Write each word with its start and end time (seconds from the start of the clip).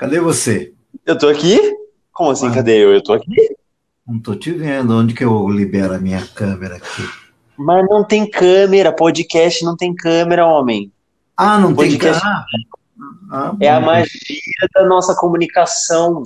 Cadê 0.00 0.18
você? 0.18 0.72
Eu 1.04 1.18
tô 1.18 1.28
aqui? 1.28 1.60
Como 2.10 2.30
assim, 2.30 2.48
ah, 2.48 2.54
cadê 2.54 2.82
eu? 2.82 2.90
Eu 2.90 3.02
tô 3.02 3.12
aqui? 3.12 3.54
Não 4.08 4.18
tô 4.18 4.34
te 4.34 4.50
vendo. 4.50 4.96
Onde 4.96 5.12
que 5.12 5.22
eu 5.22 5.46
libero 5.46 5.92
a 5.92 5.98
minha 5.98 6.26
câmera 6.26 6.76
aqui? 6.76 7.06
Mas 7.54 7.86
não 7.86 8.02
tem 8.02 8.26
câmera. 8.26 8.94
Podcast 8.94 9.62
não 9.62 9.76
tem 9.76 9.94
câmera, 9.94 10.46
homem. 10.46 10.90
Ah, 11.36 11.58
não 11.58 11.74
podcast... 11.74 12.18
tem 12.18 12.32
câmera? 12.32 12.44
Ah, 13.30 13.54
é 13.60 13.68
a 13.68 13.78
magia 13.78 14.68
da 14.74 14.86
nossa 14.86 15.14
comunicação. 15.14 16.22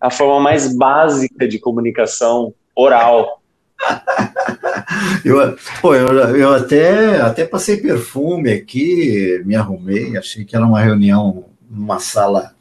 A 0.00 0.08
forma 0.08 0.40
mais 0.40 0.74
básica 0.74 1.46
de 1.46 1.58
comunicação 1.58 2.54
oral. 2.74 3.42
eu, 5.26 5.58
pô, 5.82 5.94
eu, 5.94 6.08
eu 6.36 6.54
até, 6.54 7.20
até 7.20 7.44
passei 7.44 7.76
perfume 7.76 8.50
aqui, 8.50 9.42
me 9.44 9.56
arrumei, 9.56 10.16
achei 10.16 10.42
que 10.42 10.56
era 10.56 10.64
uma 10.64 10.80
reunião 10.80 11.44
numa 11.68 11.98
sala 11.98 12.54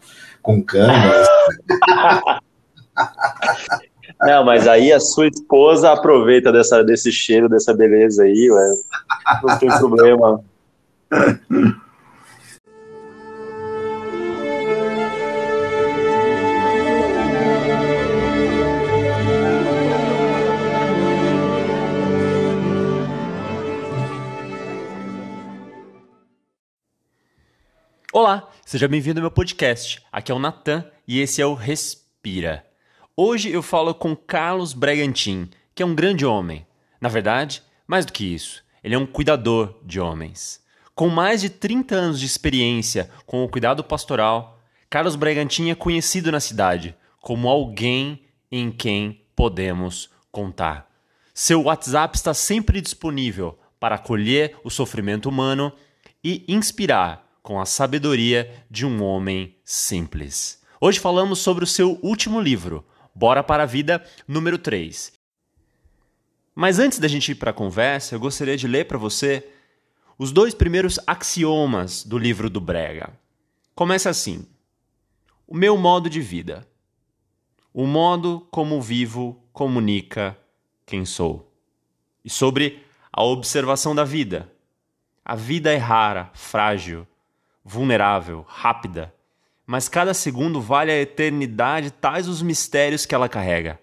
com 0.50 0.64
câmeras. 0.64 1.28
Não, 4.22 4.44
mas 4.44 4.68
aí 4.68 4.92
a 4.92 5.00
sua 5.00 5.28
esposa 5.28 5.92
aproveita 5.92 6.52
dessa, 6.52 6.84
desse 6.84 7.12
cheiro, 7.12 7.48
dessa 7.48 7.72
beleza 7.72 8.24
aí, 8.24 8.50
ué. 8.50 8.74
Não 9.44 9.60
tem 9.60 9.70
problema. 9.70 10.44
Olá, 28.12 28.50
seja 28.66 28.88
bem-vindo 28.88 29.20
ao 29.20 29.22
meu 29.22 29.30
podcast. 29.30 30.02
Aqui 30.12 30.32
é 30.32 30.36
o 30.36 30.40
Natan 30.40 30.84
e 31.08 31.20
esse 31.20 31.44
é 31.44 31.46
o 31.46 31.54
Respira. 31.54 32.66
Hoje 33.16 33.52
eu 33.52 33.62
falo 33.62 33.94
com 33.94 34.16
Carlos 34.16 34.74
Bregantin, 34.74 35.48
que 35.76 35.84
é 35.84 35.86
um 35.86 35.94
grande 35.94 36.26
homem. 36.26 36.66
Na 37.00 37.08
verdade, 37.08 37.62
mais 37.86 38.08
do 38.08 38.12
que 38.12 38.26
isso, 38.26 38.64
ele 38.84 38.96
é 38.96 38.98
um 38.98 39.06
cuidador 39.06 39.76
de 39.84 40.00
homens. 40.00 40.60
Com 40.96 41.08
mais 41.08 41.40
de 41.40 41.52
30 41.52 41.94
anos 41.94 42.20
de 42.20 42.26
experiência 42.26 43.12
com 43.28 43.44
o 43.44 43.48
cuidado 43.48 43.84
pastoral, 43.84 44.60
Carlos 44.90 45.16
Bregantin 45.16 45.70
é 45.70 45.76
conhecido 45.76 46.32
na 46.32 46.40
cidade 46.40 46.96
como 47.22 47.48
alguém 47.48 48.24
em 48.52 48.72
quem 48.72 49.22
podemos 49.36 50.10
contar. 50.32 50.90
Seu 51.32 51.62
WhatsApp 51.62 52.18
está 52.18 52.34
sempre 52.34 52.82
disponível 52.82 53.60
para 53.80 53.98
acolher 53.98 54.58
o 54.64 54.72
sofrimento 54.72 55.30
humano 55.30 55.72
e 56.24 56.44
inspirar 56.48 57.29
com 57.42 57.60
a 57.60 57.66
sabedoria 57.66 58.64
de 58.70 58.86
um 58.86 59.04
homem 59.04 59.56
simples. 59.64 60.62
Hoje 60.82 61.00
falamos 61.00 61.40
sobre 61.40 61.64
o 61.64 61.68
seu 61.68 62.00
último 62.02 62.40
livro, 62.40 62.86
Bora 63.14 63.44
para 63.44 63.64
a 63.64 63.66
Vida, 63.66 64.04
número 64.28 64.58
3. 64.58 65.12
Mas 66.56 66.80
antes 66.80 67.00
da 67.00 67.08
gente 67.08 67.32
ir 67.32 67.36
para 67.36 67.52
a 67.52 67.54
conversa, 67.54 68.16
eu 68.16 68.20
gostaria 68.20 68.56
de 68.56 68.68
ler 68.68 68.86
para 68.86 68.98
você 68.98 69.48
os 70.18 70.32
dois 70.32 70.54
primeiros 70.54 71.00
axiomas 71.08 72.04
do 72.04 72.18
livro 72.18 72.50
do 72.50 72.60
Brega. 72.60 73.18
Começa 73.74 74.10
assim: 74.10 74.46
O 75.48 75.56
meu 75.56 75.78
modo 75.78 76.10
de 76.10 76.20
vida. 76.20 76.68
O 77.74 77.86
modo 77.86 78.46
como 78.52 78.82
vivo 78.82 79.42
comunica 79.54 80.38
quem 80.86 81.06
sou. 81.06 81.54
E 82.26 82.30
sobre 82.30 82.84
a 83.12 83.24
observação 83.24 83.96
da 83.96 84.04
vida. 84.04 84.52
A 85.24 85.36
vida 85.36 85.72
é 85.72 85.78
rara, 85.78 86.30
frágil, 86.34 87.08
vulnerável, 87.64 88.46
rápida, 88.48 89.14
mas 89.66 89.88
cada 89.88 90.14
segundo 90.14 90.60
vale 90.60 90.92
a 90.92 91.00
eternidade, 91.00 91.92
tais 91.92 92.28
os 92.28 92.42
mistérios 92.42 93.06
que 93.06 93.14
ela 93.14 93.30
carrega. 93.30 93.80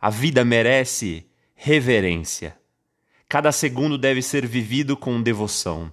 A 0.00 0.08
vida 0.08 0.44
merece 0.44 1.26
reverência. 1.54 2.56
Cada 3.28 3.50
segundo 3.50 3.98
deve 3.98 4.22
ser 4.22 4.46
vivido 4.46 4.96
com 4.96 5.20
devoção. 5.20 5.92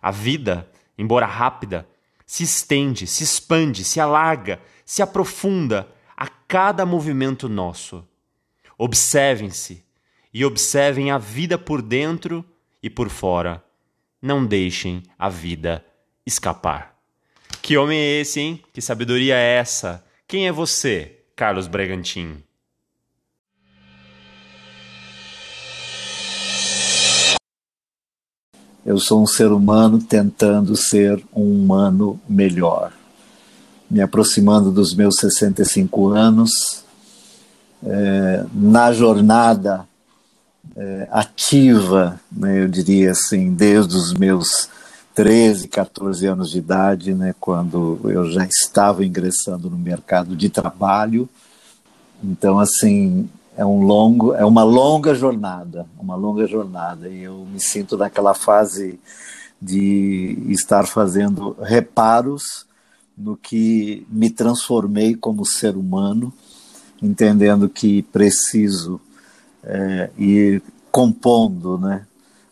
A 0.00 0.10
vida, 0.10 0.70
embora 0.96 1.26
rápida, 1.26 1.88
se 2.24 2.44
estende, 2.44 3.06
se 3.06 3.24
expande, 3.24 3.82
se 3.82 3.98
alarga, 3.98 4.60
se 4.84 5.02
aprofunda 5.02 5.88
a 6.16 6.28
cada 6.28 6.84
movimento 6.86 7.48
nosso. 7.48 8.06
Observem-se 8.76 9.84
e 10.32 10.44
observem 10.44 11.10
a 11.10 11.18
vida 11.18 11.58
por 11.58 11.82
dentro 11.82 12.44
e 12.82 12.88
por 12.88 13.08
fora. 13.08 13.64
Não 14.20 14.44
deixem 14.46 15.02
a 15.18 15.28
vida 15.28 15.84
escapar. 16.28 16.94
Que 17.62 17.76
homem 17.76 17.98
é 17.98 18.20
esse, 18.20 18.38
hein? 18.38 18.62
Que 18.72 18.80
sabedoria 18.80 19.34
é 19.34 19.56
essa? 19.56 20.04
Quem 20.26 20.46
é 20.46 20.52
você, 20.52 21.18
Carlos 21.34 21.66
Bregantin? 21.66 22.42
Eu 28.84 28.98
sou 28.98 29.22
um 29.22 29.26
ser 29.26 29.50
humano 29.52 29.98
tentando 29.98 30.76
ser 30.76 31.22
um 31.34 31.62
humano 31.62 32.20
melhor. 32.28 32.92
Me 33.90 34.00
aproximando 34.00 34.70
dos 34.70 34.94
meus 34.94 35.16
65 35.16 36.08
anos, 36.08 36.84
é, 37.82 38.44
na 38.52 38.92
jornada 38.92 39.86
é, 40.76 41.08
ativa, 41.10 42.20
né, 42.30 42.62
eu 42.64 42.68
diria 42.68 43.12
assim, 43.12 43.52
desde 43.52 43.96
os 43.96 44.12
meus 44.14 44.68
13, 45.18 45.66
14 45.66 46.26
anos 46.26 46.48
de 46.48 46.58
idade, 46.58 47.12
né, 47.12 47.34
quando 47.40 47.98
eu 48.04 48.30
já 48.30 48.44
estava 48.44 49.04
ingressando 49.04 49.68
no 49.68 49.76
mercado 49.76 50.36
de 50.36 50.48
trabalho. 50.48 51.28
Então, 52.22 52.60
assim, 52.60 53.28
é 53.56 53.66
um 53.66 53.82
longo, 53.82 54.32
é 54.34 54.44
uma 54.44 54.62
longa 54.62 55.16
jornada, 55.16 55.86
uma 55.98 56.14
longa 56.14 56.46
jornada. 56.46 57.08
E 57.08 57.24
eu 57.24 57.44
me 57.52 57.58
sinto 57.58 57.96
naquela 57.96 58.32
fase 58.32 59.00
de 59.60 60.38
estar 60.50 60.86
fazendo 60.86 61.56
reparos 61.62 62.64
no 63.16 63.36
que 63.36 64.06
me 64.08 64.30
transformei 64.30 65.16
como 65.16 65.44
ser 65.44 65.76
humano, 65.76 66.32
entendendo 67.02 67.68
que 67.68 68.02
preciso 68.02 69.00
é, 69.64 70.10
ir 70.16 70.62
compondo, 70.92 71.76
né, 71.76 72.06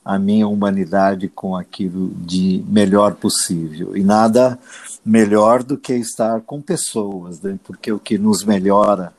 a 0.07 0.21
minha 0.21 0.47
humanidade 0.47 1.29
com 1.29 1.57
aquilo 1.57 2.13
de 2.15 2.65
melhor 2.69 3.17
possível. 3.17 3.97
E 3.97 4.05
nada 4.05 4.57
melhor 5.05 5.65
do 5.65 5.77
que 5.77 5.95
estar 5.95 6.43
com 6.43 6.63
pessoas, 6.63 7.41
né? 7.41 7.59
porque 7.65 7.91
o 7.91 7.99
que 7.99 8.17
nos 8.17 8.45
melhora 8.45 9.13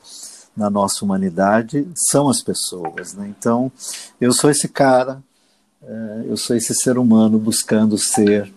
na 0.56 0.70
nossa 0.70 1.04
humanidade 1.04 1.86
são 2.10 2.30
as 2.30 2.42
pessoas. 2.42 3.12
Né? 3.12 3.28
Então, 3.38 3.70
eu 4.18 4.32
sou 4.32 4.48
esse 4.50 4.66
cara, 4.66 5.22
é, 5.82 6.22
eu 6.26 6.38
sou 6.38 6.56
esse 6.56 6.74
ser 6.74 6.96
humano 6.96 7.38
buscando 7.38 7.98
ser 7.98 8.50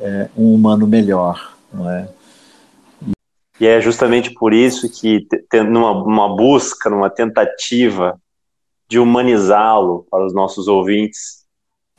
é, 0.00 0.28
um 0.36 0.52
humano 0.52 0.88
melhor. 0.88 1.56
Não 1.72 1.88
é? 1.88 2.08
E 3.60 3.66
é 3.68 3.80
justamente 3.80 4.34
por 4.34 4.52
isso 4.52 4.90
que, 4.90 5.24
numa 5.70 6.34
busca, 6.34 6.90
numa 6.90 7.08
tentativa 7.08 8.20
de 8.88 8.98
humanizá-lo 8.98 10.04
para 10.10 10.26
os 10.26 10.34
nossos 10.34 10.66
ouvintes, 10.66 11.39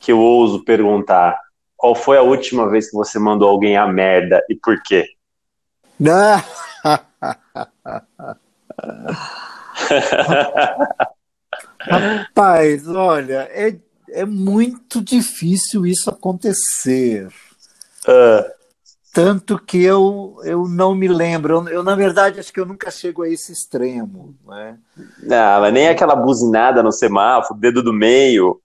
que 0.02 0.12
eu 0.12 0.18
ouso 0.18 0.62
perguntar: 0.64 1.40
qual 1.76 1.94
foi 1.94 2.18
a 2.18 2.22
última 2.22 2.68
vez 2.68 2.90
que 2.90 2.96
você 2.96 3.18
mandou 3.18 3.48
alguém 3.48 3.78
a 3.78 3.86
merda 3.86 4.44
e 4.50 4.54
por 4.54 4.82
quê? 4.82 5.06
Rapaz, 11.80 12.86
olha, 12.88 13.48
é, 13.52 13.76
é 14.10 14.24
muito 14.24 15.00
difícil 15.00 15.86
isso 15.86 16.10
acontecer. 16.10 17.28
Uh. 18.06 18.62
Tanto 19.14 19.58
que 19.58 19.82
eu, 19.82 20.38
eu 20.42 20.66
não 20.66 20.94
me 20.94 21.06
lembro. 21.06 21.68
Eu, 21.68 21.82
na 21.82 21.94
verdade, 21.94 22.40
acho 22.40 22.50
que 22.50 22.58
eu 22.58 22.64
nunca 22.64 22.90
chego 22.90 23.22
a 23.22 23.28
esse 23.28 23.52
extremo. 23.52 24.34
Né? 24.46 24.78
Não, 25.22 25.60
mas 25.60 25.70
nem 25.72 25.88
aquela 25.88 26.16
buzinada 26.16 26.82
no 26.82 26.90
semáforo, 26.90 27.60
dedo 27.60 27.82
do 27.82 27.92
meio 27.92 28.61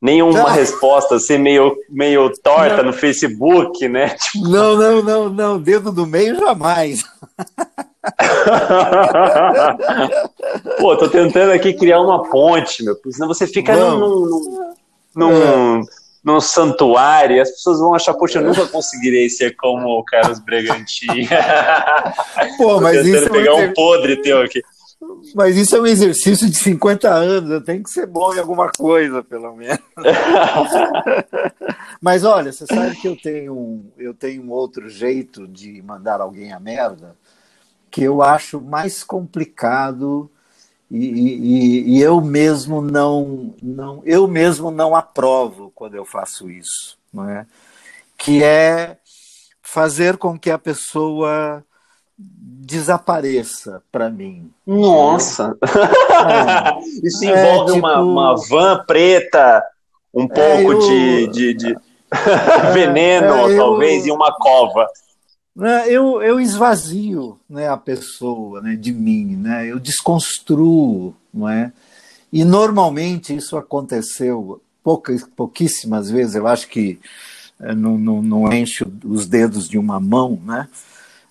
nenhuma 0.00 0.52
resposta 0.52 1.16
assim 1.16 1.38
meio, 1.38 1.76
meio 1.88 2.32
torta 2.42 2.78
não. 2.78 2.86
no 2.86 2.92
Facebook, 2.92 3.86
né? 3.88 4.16
Tipo... 4.32 4.48
Não, 4.48 4.76
não, 4.76 5.02
não, 5.02 5.28
não, 5.28 5.60
dedo 5.60 5.92
do 5.92 6.06
meio 6.06 6.38
jamais. 6.38 7.02
Pô, 10.78 10.96
tô 10.96 11.08
tentando 11.08 11.50
aqui 11.52 11.74
criar 11.74 12.00
uma 12.00 12.22
ponte, 12.30 12.84
meu, 12.84 12.94
porque 12.94 13.12
senão 13.12 13.28
você 13.28 13.46
fica 13.46 13.76
num, 13.76 13.98
num, 13.98 14.74
num, 15.14 15.80
é. 15.80 15.82
num, 16.24 16.40
santuário 16.40 17.36
e 17.36 17.40
as 17.40 17.50
pessoas 17.50 17.80
vão 17.80 17.94
achar, 17.94 18.14
poxa, 18.14 18.38
eu 18.38 18.44
nunca 18.44 18.64
conseguirei 18.66 19.28
ser 19.28 19.54
como 19.56 19.98
o 19.98 20.04
Carlos 20.04 20.38
Bregantin. 20.38 21.28
Pô, 22.56 22.80
mas 22.80 23.04
isso 23.04 23.28
pegar 23.30 23.54
um 23.54 23.74
podre 23.74 24.22
teu 24.22 24.40
aqui. 24.40 24.62
Mas 25.34 25.56
isso 25.56 25.76
é 25.76 25.80
um 25.80 25.86
exercício 25.86 26.50
de 26.50 26.56
50 26.56 27.08
anos, 27.08 27.50
eu 27.50 27.62
tenho 27.62 27.82
que 27.82 27.90
ser 27.90 28.06
bom 28.06 28.34
em 28.34 28.38
alguma 28.38 28.70
coisa, 28.70 29.22
pelo 29.22 29.54
menos. 29.54 29.78
Mas 32.00 32.24
olha, 32.24 32.52
você 32.52 32.66
sabe 32.66 32.96
que 32.96 33.06
eu 33.06 33.16
tenho, 33.16 33.56
um, 33.56 33.90
eu 33.96 34.12
tenho 34.12 34.42
um 34.42 34.50
outro 34.50 34.88
jeito 34.88 35.46
de 35.46 35.80
mandar 35.82 36.20
alguém 36.20 36.52
a 36.52 36.58
merda 36.58 37.16
que 37.90 38.02
eu 38.02 38.22
acho 38.22 38.60
mais 38.60 39.04
complicado 39.04 40.30
e, 40.90 40.98
e, 40.98 41.96
e, 41.96 42.00
eu 42.00 42.20
mesmo 42.20 42.80
não, 42.80 43.54
não 43.62 44.02
eu 44.04 44.26
mesmo 44.26 44.70
não 44.70 44.96
aprovo 44.96 45.70
quando 45.74 45.94
eu 45.94 46.04
faço 46.04 46.50
isso, 46.50 46.98
não 47.12 47.28
é? 47.28 47.46
Que 48.16 48.42
é 48.42 48.96
fazer 49.62 50.16
com 50.16 50.38
que 50.38 50.50
a 50.50 50.58
pessoa 50.58 51.64
desapareça 52.18 53.82
para 53.90 54.10
mim. 54.10 54.50
Nossa! 54.66 55.56
É, 55.62 56.80
Isso 57.06 57.24
é, 57.24 57.28
envolve 57.28 57.72
tipo... 57.74 57.86
uma, 57.86 58.00
uma 58.00 58.36
van 58.36 58.84
preta, 58.86 59.64
um 60.12 60.24
é, 60.24 60.28
pouco 60.28 60.72
eu... 60.72 60.78
de, 60.80 61.26
de, 61.28 61.54
de... 61.54 61.76
veneno, 62.74 63.50
é, 63.50 63.56
talvez, 63.56 64.06
eu... 64.06 64.08
e 64.08 64.16
uma 64.16 64.32
cova. 64.34 64.86
Eu, 65.88 66.22
eu 66.22 66.38
esvazio 66.38 67.40
né, 67.50 67.68
a 67.68 67.76
pessoa 67.76 68.60
né, 68.60 68.76
de 68.76 68.92
mim, 68.92 69.34
né, 69.34 69.66
eu 69.66 69.80
desconstruo, 69.80 71.16
não 71.34 71.48
é? 71.48 71.72
E 72.32 72.44
normalmente 72.44 73.34
isso 73.34 73.56
aconteceu 73.56 74.62
poucas, 74.84 75.24
pouquíssimas 75.24 76.10
vezes, 76.10 76.36
eu 76.36 76.46
acho 76.46 76.68
que 76.68 77.00
não, 77.58 77.98
não, 77.98 78.22
não 78.22 78.52
enche 78.52 78.86
os 79.04 79.26
dedos 79.26 79.68
de 79.68 79.78
uma 79.78 79.98
mão, 79.98 80.38
né? 80.44 80.68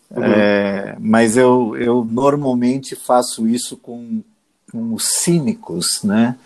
Uhum. 0.09 0.23
É, 0.23 0.95
mas 0.99 1.35
eu, 1.35 1.75
eu 1.77 2.07
normalmente 2.09 2.95
faço 2.95 3.47
isso 3.47 3.75
com, 3.77 4.21
com 4.71 4.93
os 4.93 5.05
cínicos, 5.07 6.01
né? 6.03 6.37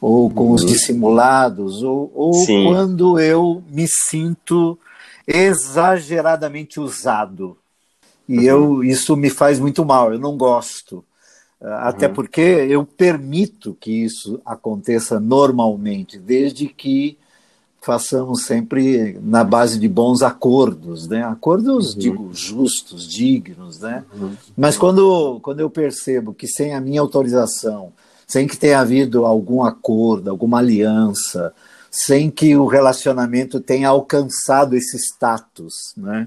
Ou 0.00 0.30
com 0.30 0.48
uhum. 0.48 0.52
os 0.52 0.64
dissimulados, 0.64 1.82
ou, 1.82 2.12
ou 2.14 2.46
quando 2.46 3.18
eu 3.18 3.62
me 3.70 3.86
sinto 3.88 4.78
exageradamente 5.26 6.78
usado. 6.78 7.56
E 8.28 8.38
uhum. 8.38 8.44
eu, 8.44 8.84
isso 8.84 9.16
me 9.16 9.30
faz 9.30 9.58
muito 9.58 9.84
mal, 9.84 10.12
eu 10.12 10.18
não 10.18 10.36
gosto. 10.36 11.02
Até 11.60 12.06
uhum. 12.06 12.12
porque 12.12 12.40
eu 12.40 12.84
permito 12.84 13.76
que 13.80 13.90
isso 13.90 14.40
aconteça 14.44 15.18
normalmente, 15.18 16.18
desde 16.18 16.68
que 16.68 17.16
façamos 17.86 18.42
sempre 18.42 19.16
na 19.22 19.44
base 19.44 19.78
de 19.78 19.86
bons 19.88 20.20
acordos, 20.20 21.06
né? 21.06 21.22
Acordos, 21.22 21.92
uhum. 21.92 21.98
digo, 22.00 22.30
justos, 22.34 23.08
dignos, 23.08 23.78
né? 23.78 24.04
Uhum. 24.12 24.36
Mas 24.56 24.76
quando, 24.76 25.38
quando 25.40 25.60
eu 25.60 25.70
percebo 25.70 26.34
que 26.34 26.48
sem 26.48 26.74
a 26.74 26.80
minha 26.80 27.00
autorização, 27.00 27.92
sem 28.26 28.48
que 28.48 28.56
tenha 28.56 28.80
havido 28.80 29.24
algum 29.24 29.62
acordo, 29.62 30.28
alguma 30.28 30.58
aliança, 30.58 31.54
sem 31.88 32.28
que 32.28 32.56
o 32.56 32.66
relacionamento 32.66 33.60
tenha 33.60 33.88
alcançado 33.88 34.74
esse 34.74 34.96
status, 34.98 35.94
né? 35.96 36.26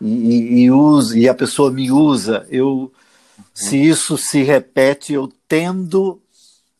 E, 0.00 0.06
e, 0.06 0.60
e, 0.60 0.70
usa, 0.70 1.18
e 1.18 1.28
a 1.28 1.34
pessoa 1.34 1.72
me 1.72 1.90
usa, 1.90 2.46
eu, 2.48 2.68
uhum. 2.68 2.90
se 3.52 3.76
isso 3.76 4.16
se 4.16 4.44
repete, 4.44 5.14
eu 5.14 5.28
tendo 5.48 6.20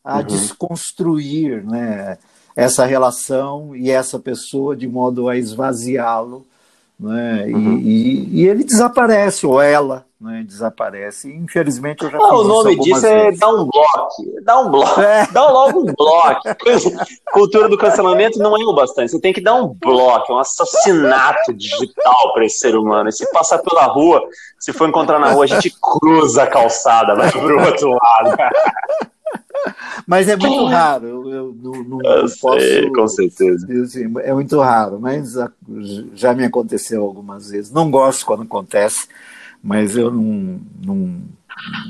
a 0.04 0.18
uhum. 0.18 0.26
desconstruir, 0.26 1.66
né? 1.66 2.18
Essa 2.56 2.86
relação 2.86 3.76
e 3.76 3.90
essa 3.90 4.18
pessoa 4.18 4.74
de 4.74 4.88
modo 4.88 5.28
a 5.28 5.36
esvaziá-lo, 5.36 6.46
né? 6.98 7.44
Uhum. 7.48 7.76
E, 7.76 8.40
e, 8.40 8.48
ele 8.48 8.64
desaparece, 8.64 9.46
ou 9.46 9.60
ela 9.60 10.06
né? 10.18 10.42
desaparece. 10.46 11.30
Infelizmente 11.30 12.02
eu 12.02 12.10
já 12.10 12.16
ah, 12.16 12.34
O 12.34 12.44
nome 12.44 12.76
disso 12.76 13.06
é 13.06 13.30
dar 13.32 13.50
um 13.50 13.68
bloco, 13.68 14.42
dar 14.42 14.60
um 14.60 14.70
bloco, 14.70 15.00
é. 15.02 15.26
dá 15.30 15.46
logo 15.46 15.80
um 15.80 15.94
bloco. 15.94 16.40
Cultura 17.32 17.68
do 17.68 17.76
cancelamento 17.76 18.38
não 18.38 18.56
é 18.56 18.64
o 18.64 18.74
bastante, 18.74 19.10
você 19.10 19.20
tem 19.20 19.34
que 19.34 19.42
dar 19.42 19.54
um 19.54 19.68
bloco, 19.68 20.32
um 20.32 20.38
assassinato 20.38 21.52
digital 21.52 22.32
para 22.32 22.46
esse 22.46 22.58
ser 22.58 22.74
humano. 22.74 23.10
E 23.10 23.12
se 23.12 23.30
passar 23.30 23.58
pela 23.58 23.84
rua, 23.84 24.22
se 24.58 24.72
for 24.72 24.88
encontrar 24.88 25.18
na 25.18 25.32
rua, 25.32 25.44
a 25.44 25.48
gente 25.48 25.70
cruza 25.78 26.44
a 26.44 26.46
calçada, 26.46 27.14
vai 27.14 27.30
pro 27.30 27.60
outro 27.62 27.90
lado. 27.90 28.36
Mas 30.06 30.28
é 30.28 30.36
muito 30.36 30.64
raro. 30.66 31.06
Eu, 31.06 31.30
eu 31.30 31.56
não, 31.60 31.72
não 31.84 32.00
eu 32.02 32.26
posso. 32.40 32.60
Sei, 32.60 32.90
com 32.90 33.08
certeza. 33.08 33.66
Assim, 33.82 34.12
é 34.20 34.32
muito 34.32 34.58
raro, 34.60 35.00
mas 35.00 35.34
já 36.14 36.34
me 36.34 36.44
aconteceu 36.44 37.02
algumas 37.02 37.50
vezes. 37.50 37.72
Não 37.72 37.90
gosto 37.90 38.24
quando 38.24 38.44
acontece, 38.44 39.08
mas 39.62 39.96
eu 39.96 40.10
não, 40.10 40.60
não, 40.84 41.22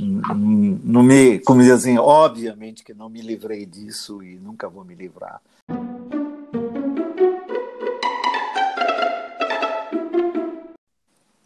não, 0.01 0.81
não 0.85 1.03
me. 1.03 1.39
Como 1.41 1.61
dizer 1.61 1.75
assim, 1.75 1.99
obviamente 1.99 2.85
que 2.85 2.95
não 2.95 3.09
me 3.09 3.21
livrei 3.21 3.67
disso 3.67 4.23
e 4.23 4.37
nunca 4.37 4.69
vou 4.69 4.85
me 4.85 4.95
livrar. 4.95 5.41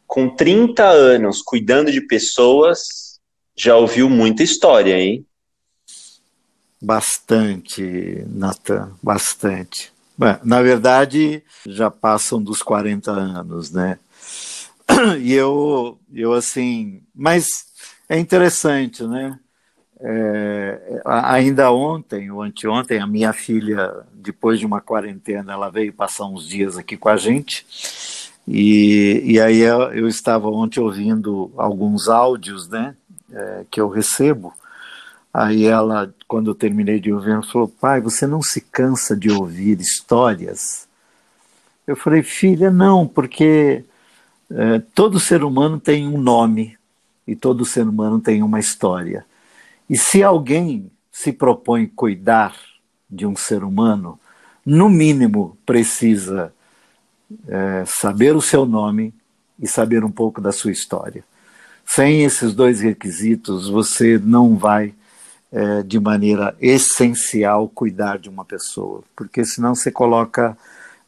Com 0.06 0.28
30 0.34 0.84
anos 0.84 1.40
cuidando 1.40 1.90
de 1.92 2.00
pessoas, 2.00 3.20
já 3.56 3.76
ouviu 3.76 4.10
muita 4.10 4.42
história, 4.42 4.98
hein? 4.98 5.25
Bastante, 6.82 8.25
Natan, 8.27 8.93
bastante. 9.03 9.93
Bem, 10.17 10.37
na 10.43 10.62
verdade, 10.62 11.43
já 11.67 11.91
passam 11.91 12.43
dos 12.43 12.62
40 12.62 13.11
anos, 13.11 13.71
né? 13.71 13.99
E 15.21 15.32
eu, 15.32 15.99
eu 16.12 16.32
assim, 16.32 17.03
mas 17.15 17.67
é 18.09 18.19
interessante, 18.19 19.05
né? 19.05 19.38
É, 20.00 21.03
ainda 21.05 21.71
ontem 21.71 22.31
ou 22.31 22.43
anteontem, 22.43 22.99
a 22.99 23.06
minha 23.06 23.33
filha, 23.35 23.93
depois 24.12 24.59
de 24.59 24.65
uma 24.65 24.81
quarentena, 24.81 25.53
ela 25.53 25.69
veio 25.69 25.93
passar 25.93 26.25
uns 26.25 26.49
dias 26.49 26.79
aqui 26.79 26.97
com 26.97 27.11
a 27.11 27.17
gente. 27.17 27.67
E, 28.49 29.23
e 29.25 29.41
aí 29.41 29.61
eu, 29.61 29.93
eu 29.93 30.09
estava 30.09 30.49
ontem 30.49 30.81
ouvindo 30.81 31.53
alguns 31.56 32.09
áudios, 32.09 32.69
né? 32.69 32.97
É, 33.33 33.65
que 33.71 33.81
eu 33.81 33.88
recebo 33.88 34.53
Aí 35.32 35.65
ela, 35.65 36.12
quando 36.27 36.50
eu 36.50 36.55
terminei 36.55 36.99
de 36.99 37.12
ouvir, 37.12 37.31
ela 37.31 37.43
falou: 37.43 37.69
Pai, 37.69 38.00
você 38.00 38.27
não 38.27 38.43
se 38.43 38.61
cansa 38.61 39.17
de 39.17 39.31
ouvir 39.31 39.81
histórias? 39.81 40.88
Eu 41.87 41.94
falei: 41.94 42.23
Filha, 42.23 42.71
não, 42.71 43.06
porque 43.06 43.85
é, 44.50 44.81
todo 44.94 45.21
ser 45.21 45.44
humano 45.44 45.79
tem 45.79 46.09
um 46.09 46.21
nome 46.21 46.77
e 47.27 47.37
todo 47.37 47.65
ser 47.65 47.87
humano 47.87 48.21
tem 48.21 48.43
uma 48.43 48.59
história. 48.59 49.25
E 49.88 49.97
se 49.97 50.23
alguém 50.23 50.91
se 51.12 51.33
propõe 51.33 51.87
cuidar 51.87 52.56
de 53.09 53.26
um 53.26 53.37
ser 53.37 53.62
humano, 53.62 54.19
no 54.67 54.88
mínimo 54.88 55.56
precisa 55.65 56.53
é, 57.47 57.85
saber 57.87 58.35
o 58.35 58.43
seu 58.43 58.67
nome 58.67 59.15
e 59.59 59.67
saber 59.69 60.05
um 60.05 60.11
pouco 60.11 60.41
da 60.41 60.50
sua 60.50 60.73
história. 60.73 61.23
Sem 61.85 62.25
esses 62.25 62.55
dois 62.55 62.81
requisitos, 62.81 63.69
você 63.69 64.19
não 64.19 64.57
vai 64.57 64.95
é, 65.52 65.83
de 65.83 65.99
maneira 65.99 66.57
essencial 66.61 67.69
cuidar 67.69 68.19
de 68.19 68.28
uma 68.28 68.45
pessoa, 68.45 69.02
porque 69.16 69.45
senão 69.45 69.75
você 69.75 69.90
coloca 69.90 70.57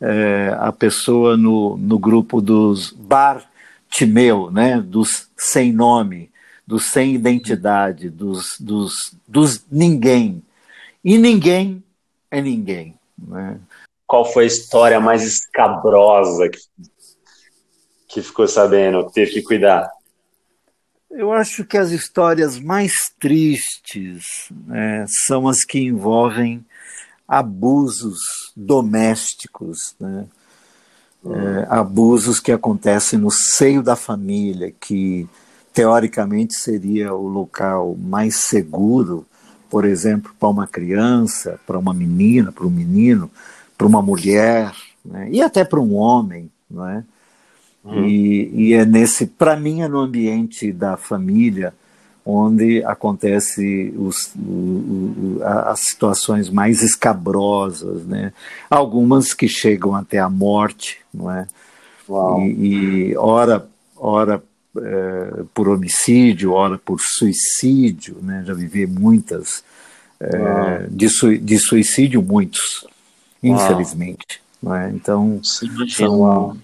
é, 0.01 0.55
a 0.59 0.73
pessoa 0.73 1.37
no, 1.37 1.77
no 1.77 1.99
grupo 1.99 2.41
dos 2.41 2.91
Bartimeu, 2.91 4.51
né, 4.51 4.81
dos 4.81 5.29
sem 5.37 5.73
nome, 5.73 6.31
dos 6.67 6.87
sem 6.87 7.15
identidade, 7.15 8.11
dos, 8.11 8.57
dos, 8.59 9.15
dos 9.27 9.65
ninguém. 9.71 10.43
E 11.05 11.19
ninguém 11.19 11.83
é 12.31 12.41
ninguém. 12.41 12.99
Né? 13.17 13.59
Qual 14.07 14.25
foi 14.25 14.45
a 14.45 14.49
história 14.49 15.01
mais 15.01 15.23
escabrosa 15.23 16.49
que, 16.49 16.59
que 18.09 18.23
ficou 18.23 18.49
sabendo, 18.49 19.07
que 19.07 19.13
teve 19.13 19.33
que 19.33 19.43
cuidar? 19.43 19.91
Eu 21.13 21.33
acho 21.33 21.65
que 21.65 21.77
as 21.77 21.91
histórias 21.91 22.59
mais 22.59 22.93
tristes 23.21 24.49
né, 24.67 25.05
são 25.27 25.47
as 25.47 25.63
que 25.63 25.79
envolvem 25.79 26.65
abusos 27.29 28.19
domésticos, 28.57 29.95
né? 30.01 30.27
é, 31.25 31.67
abusos 31.69 32.41
que 32.41 32.51
acontecem 32.51 33.19
no 33.19 33.31
seio 33.31 33.83
da 33.83 33.95
família, 33.95 34.73
que 34.81 35.29
teoricamente 35.73 36.55
seria 36.59 37.15
o 37.15 37.29
local 37.29 37.95
mais 37.97 38.37
seguro, 38.37 39.27
por 39.71 39.85
exemplo, 39.85 40.35
para 40.39 40.49
uma 40.49 40.67
criança, 40.67 41.61
para 41.67 41.79
uma 41.79 41.95
menina, 41.95 42.51
para 42.53 42.67
um 42.67 42.71
menino, 42.71 43.31
para 43.77 43.87
uma 43.87 44.03
mulher, 44.03 44.73
né? 45.05 45.29
e 45.31 45.41
até 45.41 45.65
para 45.65 45.81
um 45.81 45.95
homem, 45.95 46.51
não 46.71 46.89
é? 46.89 47.05
Uhum. 47.85 48.07
E, 48.07 48.51
e, 48.55 48.73
é 48.75 48.85
nesse, 48.85 49.27
para 49.27 49.57
mim, 49.57 49.83
é 49.83 49.89
no 49.89 50.01
ambiente 50.01 50.73
da 50.73 50.97
família 50.97 51.75
onde 52.25 52.85
acontece 52.85 53.93
os, 53.97 54.33
o, 54.37 54.41
o, 54.41 55.41
as 55.43 55.81
situações 55.81 56.49
mais 56.49 56.81
escabrosas, 56.81 58.07
né? 58.07 58.33
Algumas 58.71 59.35
que 59.35 59.49
chegam 59.49 59.95
até 59.95 60.21
a 60.21 60.31
morte, 60.31 61.01
não 61.13 61.31
é? 61.31 61.47
E, 62.41 63.11
e 63.11 63.17
ora, 63.17 63.67
ora 63.97 64.43
é, 64.77 65.45
por 65.53 65.69
homicídio, 65.69 66.53
ora 66.53 66.79
por 66.79 66.99
suicídio, 67.01 68.17
né? 68.23 68.43
já 68.47 68.55
vivi 68.55 68.87
muitas 68.87 69.63
é, 70.19 70.87
de, 70.89 71.09
su, 71.09 71.37
de, 71.37 71.59
suicídio, 71.59 72.23
muitos, 72.23 72.87
infelizmente. 73.43 74.41
É? 74.65 74.91
Então, 74.95 75.41
são, 75.43 76.57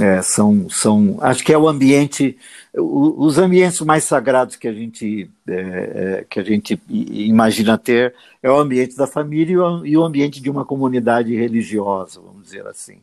é, 0.00 0.20
são, 0.20 0.68
são, 0.68 1.16
acho 1.22 1.42
que 1.42 1.52
é 1.52 1.58
o 1.58 1.66
ambiente, 1.66 2.36
os 2.74 3.38
ambientes 3.38 3.80
mais 3.80 4.04
sagrados 4.04 4.54
que 4.54 4.68
a 4.68 4.72
gente, 4.72 5.30
é, 5.48 5.54
é, 5.54 6.26
que 6.28 6.38
a 6.38 6.42
gente 6.42 6.78
imagina 6.88 7.78
ter 7.78 8.14
é 8.42 8.50
o 8.50 8.58
ambiente 8.58 8.94
da 8.94 9.06
família 9.06 9.56
e 9.84 9.96
o, 9.96 10.04
ambiente 10.04 10.40
de 10.40 10.50
uma 10.50 10.66
comunidade 10.66 11.34
religiosa, 11.34 12.20
vamos 12.20 12.44
dizer 12.44 12.66
assim. 12.66 12.98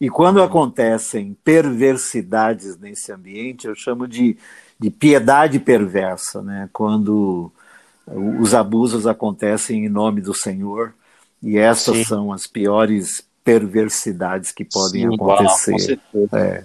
E 0.00 0.08
quando 0.08 0.38
uhum. 0.38 0.44
acontecem 0.44 1.36
perversidades 1.44 2.78
nesse 2.78 3.12
ambiente, 3.12 3.66
eu 3.66 3.74
chamo 3.74 4.08
de, 4.08 4.38
de 4.78 4.90
piedade 4.90 5.58
perversa, 5.58 6.40
né? 6.40 6.70
quando 6.72 7.52
os 8.40 8.54
abusos 8.54 9.06
acontecem 9.06 9.84
em 9.84 9.88
nome 9.90 10.22
do 10.22 10.32
Senhor, 10.32 10.94
e 11.42 11.58
essas 11.58 11.98
Sim. 11.98 12.04
são 12.04 12.32
as 12.32 12.46
piores 12.46 13.24
perversidades 13.44 14.52
que 14.52 14.64
podem 14.64 15.08
Sim, 15.08 15.14
acontecer. 15.14 15.98
Uau, 16.14 16.28
é. 16.32 16.64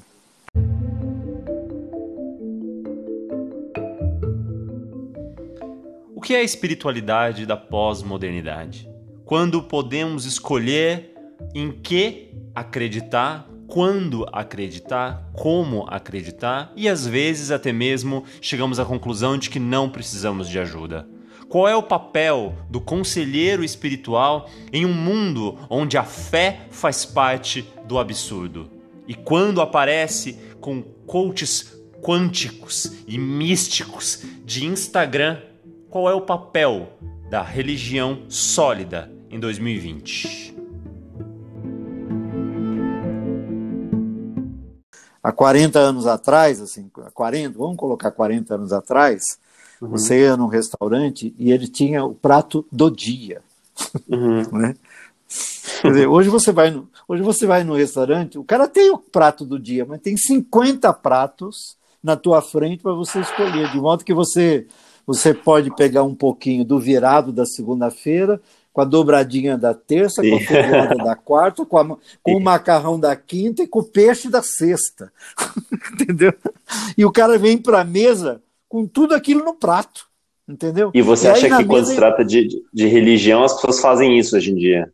O 6.16 6.22
que 6.22 6.34
é 6.34 6.40
a 6.40 6.44
espiritualidade 6.44 7.46
da 7.46 7.56
pós-modernidade? 7.56 8.90
Quando 9.26 9.62
podemos 9.64 10.26
escolher 10.26 11.14
em 11.54 11.72
que 11.72 12.32
acreditar, 12.54 13.48
quando 13.68 14.26
acreditar, 14.32 15.30
como 15.34 15.86
acreditar 15.90 16.72
e 16.76 16.88
às 16.88 17.06
vezes 17.06 17.52
até 17.52 17.72
mesmo 17.72 18.24
chegamos 18.40 18.80
à 18.80 18.86
conclusão 18.86 19.38
de 19.38 19.50
que 19.50 19.60
não 19.60 19.90
precisamos 19.90 20.48
de 20.48 20.60
ajuda. 20.60 21.08
Qual 21.50 21.68
é 21.68 21.76
o 21.76 21.84
papel 21.84 22.56
do 22.70 22.82
conselheiro 22.82 23.64
espiritual 23.64 24.50
em 24.74 24.86
um 24.86 24.94
mundo 24.94 25.58
onde 25.70 25.98
a 25.98 26.04
fé 26.04 26.68
faz 26.72 27.06
parte 27.06 27.68
do 27.86 28.00
absurdo? 28.00 28.70
E 29.08 29.14
quando 29.14 29.62
aparece 29.62 30.38
com 30.60 30.82
coaches 30.82 31.76
quânticos 32.02 32.92
e 33.08 33.18
místicos 33.18 34.24
de 34.44 34.66
Instagram, 34.66 35.40
qual 35.90 36.10
é 36.10 36.14
o 36.14 36.22
papel 36.22 36.90
da 37.30 37.42
religião 37.44 38.24
sólida 38.28 39.12
em 39.30 39.40
2020? 39.40 40.56
Há 45.22 45.32
40 45.32 45.80
anos 45.80 46.06
atrás, 46.06 46.62
assim, 46.62 46.90
40, 47.14 47.58
vamos 47.58 47.78
colocar 47.78 48.12
40 48.12 48.56
anos 48.56 48.72
atrás, 48.72 49.40
Uhum. 49.82 49.90
Você 49.90 50.22
ia 50.22 50.38
num 50.38 50.48
restaurante 50.48 51.34
e 51.38 51.52
ele 51.52 51.68
tinha 51.68 52.04
o 52.04 52.14
prato 52.14 52.66
do 52.72 52.90
dia. 52.90 53.42
Uhum. 54.10 54.44
né? 54.58 54.76
Dizer, 55.84 56.08
hoje 56.08 56.30
você, 56.30 56.52
vai 56.52 56.72
no, 56.72 56.88
hoje 57.08 57.22
você 57.22 57.46
vai 57.46 57.64
no 57.64 57.76
restaurante, 57.76 58.38
o 58.38 58.44
cara 58.44 58.68
tem 58.68 58.92
o 58.92 58.98
prato 58.98 59.46
do 59.46 59.60
dia, 59.60 59.86
mas 59.86 60.02
tem 60.02 60.16
50 60.16 60.92
pratos 60.94 61.78
na 62.02 62.16
tua 62.16 62.42
frente 62.42 62.84
para 62.84 62.94
você 62.94 63.20
escolher, 63.20 63.72
de 63.72 63.78
modo 63.80 64.06
que 64.06 64.14
você, 64.14 64.68
você 65.06 65.34
pode 65.34 65.74
pegar 65.76 66.04
um 66.04 66.16
pouquinho 66.16 66.64
do 66.64 66.80
virado 66.80 67.32
da 67.32 67.46
segunda-feira, 67.46 68.40
com 68.72 68.82
a 68.82 68.86
dobradinha 68.86 69.58
da 69.58 69.74
terça, 69.74 70.22
com 70.22 70.36
a 70.36 70.40
feijoada 70.40 70.96
da 70.96 71.16
quarta, 71.16 71.66
com, 71.66 71.78
a, 71.78 71.98
com 72.22 72.36
o 72.36 72.42
macarrão 72.42 73.00
da 73.00 73.16
quinta 73.16 73.64
e 73.64 73.68
com 73.68 73.80
o 73.80 73.84
peixe 73.84 74.30
da 74.30 74.44
sexta. 74.44 75.12
Entendeu? 75.94 76.34
E 76.98 77.06
o 77.06 77.12
cara 77.12 77.38
vem 77.38 77.58
para 77.58 77.82
a 77.82 77.86
mesa 77.86 78.42
com 78.76 78.86
tudo 78.86 79.16
aquilo 79.16 79.42
no 79.42 79.54
prato. 79.54 80.06
Entendeu? 80.46 80.92
E 80.94 81.02
você 81.02 81.28
e 81.28 81.30
acha 81.30 81.58
que 81.58 81.64
quando 81.64 81.86
se 81.86 81.96
trata 81.96 82.26
de, 82.26 82.50
de 82.74 82.88
religião, 82.88 83.42
as 83.46 83.54
pessoas 83.54 83.80
fazem 83.80 84.20
isso 84.20 84.36
hoje 84.36 84.52
em 84.52 84.56
dia? 84.56 84.92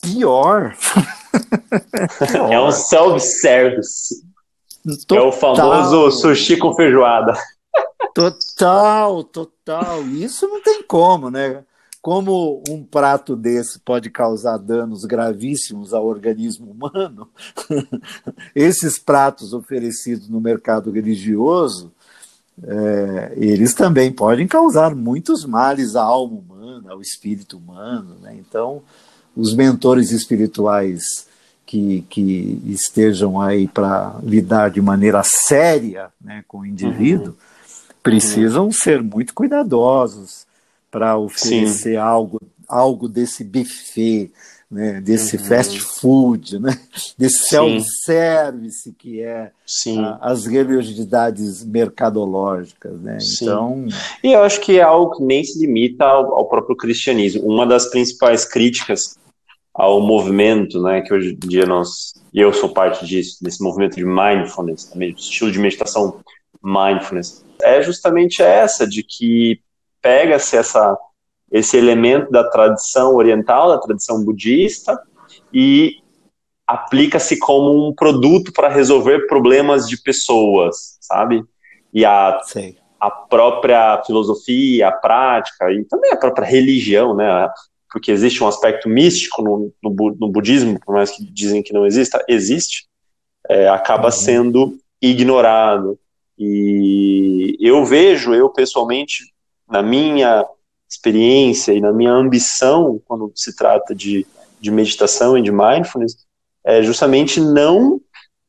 Pior. 0.00 0.76
Pior. 0.76 1.20
É 2.50 2.60
um 2.60 2.72
self-service. 2.72 4.24
É 5.12 5.20
o 5.20 5.30
famoso 5.30 6.10
sushi 6.10 6.56
com 6.56 6.74
feijoada. 6.74 7.34
Total, 8.14 9.22
total. 9.22 10.02
Isso 10.08 10.48
não 10.48 10.60
tem 10.60 10.82
como, 10.82 11.30
né? 11.30 11.62
Como 12.02 12.62
um 12.68 12.82
prato 12.82 13.36
desse 13.36 13.78
pode 13.78 14.10
causar 14.10 14.56
danos 14.56 15.04
gravíssimos 15.04 15.94
ao 15.94 16.06
organismo 16.06 16.70
humano, 16.72 17.28
esses 18.54 18.98
pratos 18.98 19.52
oferecidos 19.52 20.28
no 20.28 20.40
mercado 20.40 20.90
religioso 20.90 21.92
é, 22.62 23.32
eles 23.36 23.74
também 23.74 24.12
podem 24.12 24.46
causar 24.46 24.94
muitos 24.94 25.44
males 25.44 25.96
à 25.96 26.02
alma 26.02 26.38
humana, 26.38 26.92
ao 26.92 27.00
espírito 27.00 27.56
humano. 27.56 28.16
Né? 28.20 28.36
Então, 28.38 28.82
os 29.36 29.54
mentores 29.54 30.10
espirituais 30.10 31.26
que, 31.64 32.04
que 32.10 32.60
estejam 32.66 33.40
aí 33.40 33.68
para 33.68 34.18
lidar 34.22 34.70
de 34.70 34.82
maneira 34.82 35.22
séria 35.24 36.10
né, 36.20 36.44
com 36.48 36.60
o 36.60 36.66
indivíduo 36.66 37.28
uhum. 37.28 37.94
precisam 38.02 38.64
uhum. 38.66 38.72
ser 38.72 39.02
muito 39.02 39.32
cuidadosos 39.32 40.46
para 40.90 41.16
oferecer 41.16 41.96
algo, 41.96 42.40
algo 42.68 43.08
desse 43.08 43.44
buffet 43.44 44.32
né, 44.70 45.00
desse 45.00 45.36
uhum. 45.36 45.44
fast 45.44 45.80
food, 45.80 46.60
né, 46.60 46.78
desse 47.18 47.48
self-service 47.48 48.92
que 48.96 49.20
é 49.20 49.50
a, 49.98 50.30
as 50.30 50.46
religiosidades 50.46 51.64
mercadológicas. 51.64 53.00
Né? 53.00 53.18
Então... 53.34 53.86
E 54.22 54.32
eu 54.32 54.42
acho 54.42 54.60
que 54.60 54.78
é 54.78 54.82
algo 54.82 55.16
que 55.16 55.24
nem 55.24 55.42
se 55.42 55.58
limita 55.58 56.04
ao, 56.04 56.34
ao, 56.36 56.48
próprio 56.48 56.76
cristianismo. 56.76 57.42
Uma 57.42 57.66
das 57.66 57.86
principais 57.90 58.44
críticas 58.44 59.18
ao 59.74 60.00
movimento, 60.00 60.80
né, 60.80 61.00
que 61.00 61.12
hoje 61.12 61.32
em 61.32 61.48
dia 61.48 61.66
nós, 61.66 62.12
e 62.32 62.40
eu 62.40 62.52
sou 62.52 62.68
parte 62.68 63.04
disso, 63.04 63.42
desse 63.42 63.62
movimento 63.62 63.96
de 63.96 64.04
mindfulness, 64.04 64.84
também, 64.84 65.10
estilo 65.10 65.50
de 65.50 65.58
meditação 65.58 66.20
mindfulness, 66.62 67.44
é 67.62 67.82
justamente 67.82 68.42
essa, 68.42 68.86
de 68.86 69.02
que 69.02 69.60
pega-se 70.00 70.56
essa 70.56 70.96
esse 71.50 71.76
elemento 71.76 72.30
da 72.30 72.48
tradição 72.48 73.14
oriental, 73.14 73.68
da 73.68 73.78
tradição 73.78 74.24
budista, 74.24 74.98
e 75.52 75.96
aplica-se 76.66 77.38
como 77.38 77.88
um 77.88 77.92
produto 77.92 78.52
para 78.52 78.68
resolver 78.68 79.26
problemas 79.26 79.88
de 79.88 80.00
pessoas, 80.00 80.96
sabe? 81.00 81.42
E 81.92 82.04
a, 82.04 82.40
a 83.00 83.10
própria 83.10 84.00
filosofia, 84.06 84.88
a 84.88 84.92
prática, 84.92 85.72
e 85.72 85.84
também 85.84 86.12
a 86.12 86.16
própria 86.16 86.46
religião, 86.46 87.14
né? 87.14 87.48
Porque 87.90 88.12
existe 88.12 88.42
um 88.44 88.46
aspecto 88.46 88.88
místico 88.88 89.42
no, 89.42 89.72
no, 89.82 90.16
no 90.20 90.28
budismo, 90.28 90.78
por 90.78 90.94
mais 90.94 91.10
que 91.10 91.24
dizem 91.24 91.60
que 91.60 91.72
não 91.72 91.84
exista, 91.84 92.24
existe, 92.28 92.86
é, 93.48 93.68
acaba 93.68 94.06
uhum. 94.06 94.12
sendo 94.12 94.78
ignorado. 95.02 95.98
E 96.38 97.56
eu 97.60 97.84
vejo, 97.84 98.32
eu 98.32 98.48
pessoalmente, 98.48 99.24
na 99.68 99.82
minha 99.82 100.46
experiência 100.90 101.72
e 101.72 101.80
na 101.80 101.92
minha 101.92 102.12
ambição 102.12 103.00
quando 103.06 103.32
se 103.34 103.54
trata 103.54 103.94
de, 103.94 104.26
de 104.60 104.70
meditação 104.70 105.38
e 105.38 105.42
de 105.42 105.52
mindfulness 105.52 106.16
é 106.64 106.82
justamente 106.82 107.40
não 107.40 108.00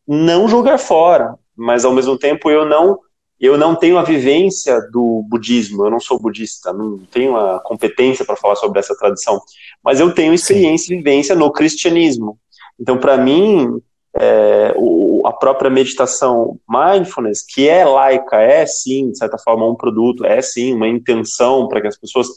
não 0.07 0.47
jogar 0.47 0.77
fora, 0.77 1.35
mas 1.55 1.85
ao 1.85 1.93
mesmo 1.93 2.17
tempo 2.17 2.49
eu 2.49 2.65
não 2.65 2.99
eu 3.39 3.57
não 3.57 3.75
tenho 3.75 3.97
a 3.97 4.03
vivência 4.03 4.79
do 4.91 5.25
budismo, 5.27 5.85
eu 5.85 5.89
não 5.89 5.99
sou 5.99 6.19
budista, 6.19 6.71
não 6.71 6.99
tenho 7.11 7.35
a 7.35 7.59
competência 7.59 8.23
para 8.23 8.35
falar 8.35 8.55
sobre 8.55 8.79
essa 8.79 8.95
tradição, 8.95 9.41
mas 9.83 9.99
eu 9.99 10.13
tenho 10.13 10.31
experiência 10.31 10.93
e 10.93 10.97
vivência 10.97 11.33
no 11.35 11.51
cristianismo. 11.51 12.37
Então, 12.79 12.99
para 12.99 13.17
mim, 13.17 13.81
é, 14.13 14.73
o, 14.75 15.21
a 15.25 15.31
própria 15.31 15.69
meditação 15.69 16.59
mindfulness, 16.67 17.41
que 17.41 17.67
é 17.67 17.85
laica, 17.85 18.37
é 18.37 18.65
sim, 18.65 19.11
de 19.11 19.17
certa 19.17 19.37
forma, 19.37 19.67
um 19.67 19.75
produto, 19.75 20.25
é 20.25 20.41
sim 20.41 20.73
uma 20.73 20.87
intenção 20.87 21.67
para 21.67 21.81
que 21.81 21.87
as 21.87 21.97
pessoas 21.97 22.27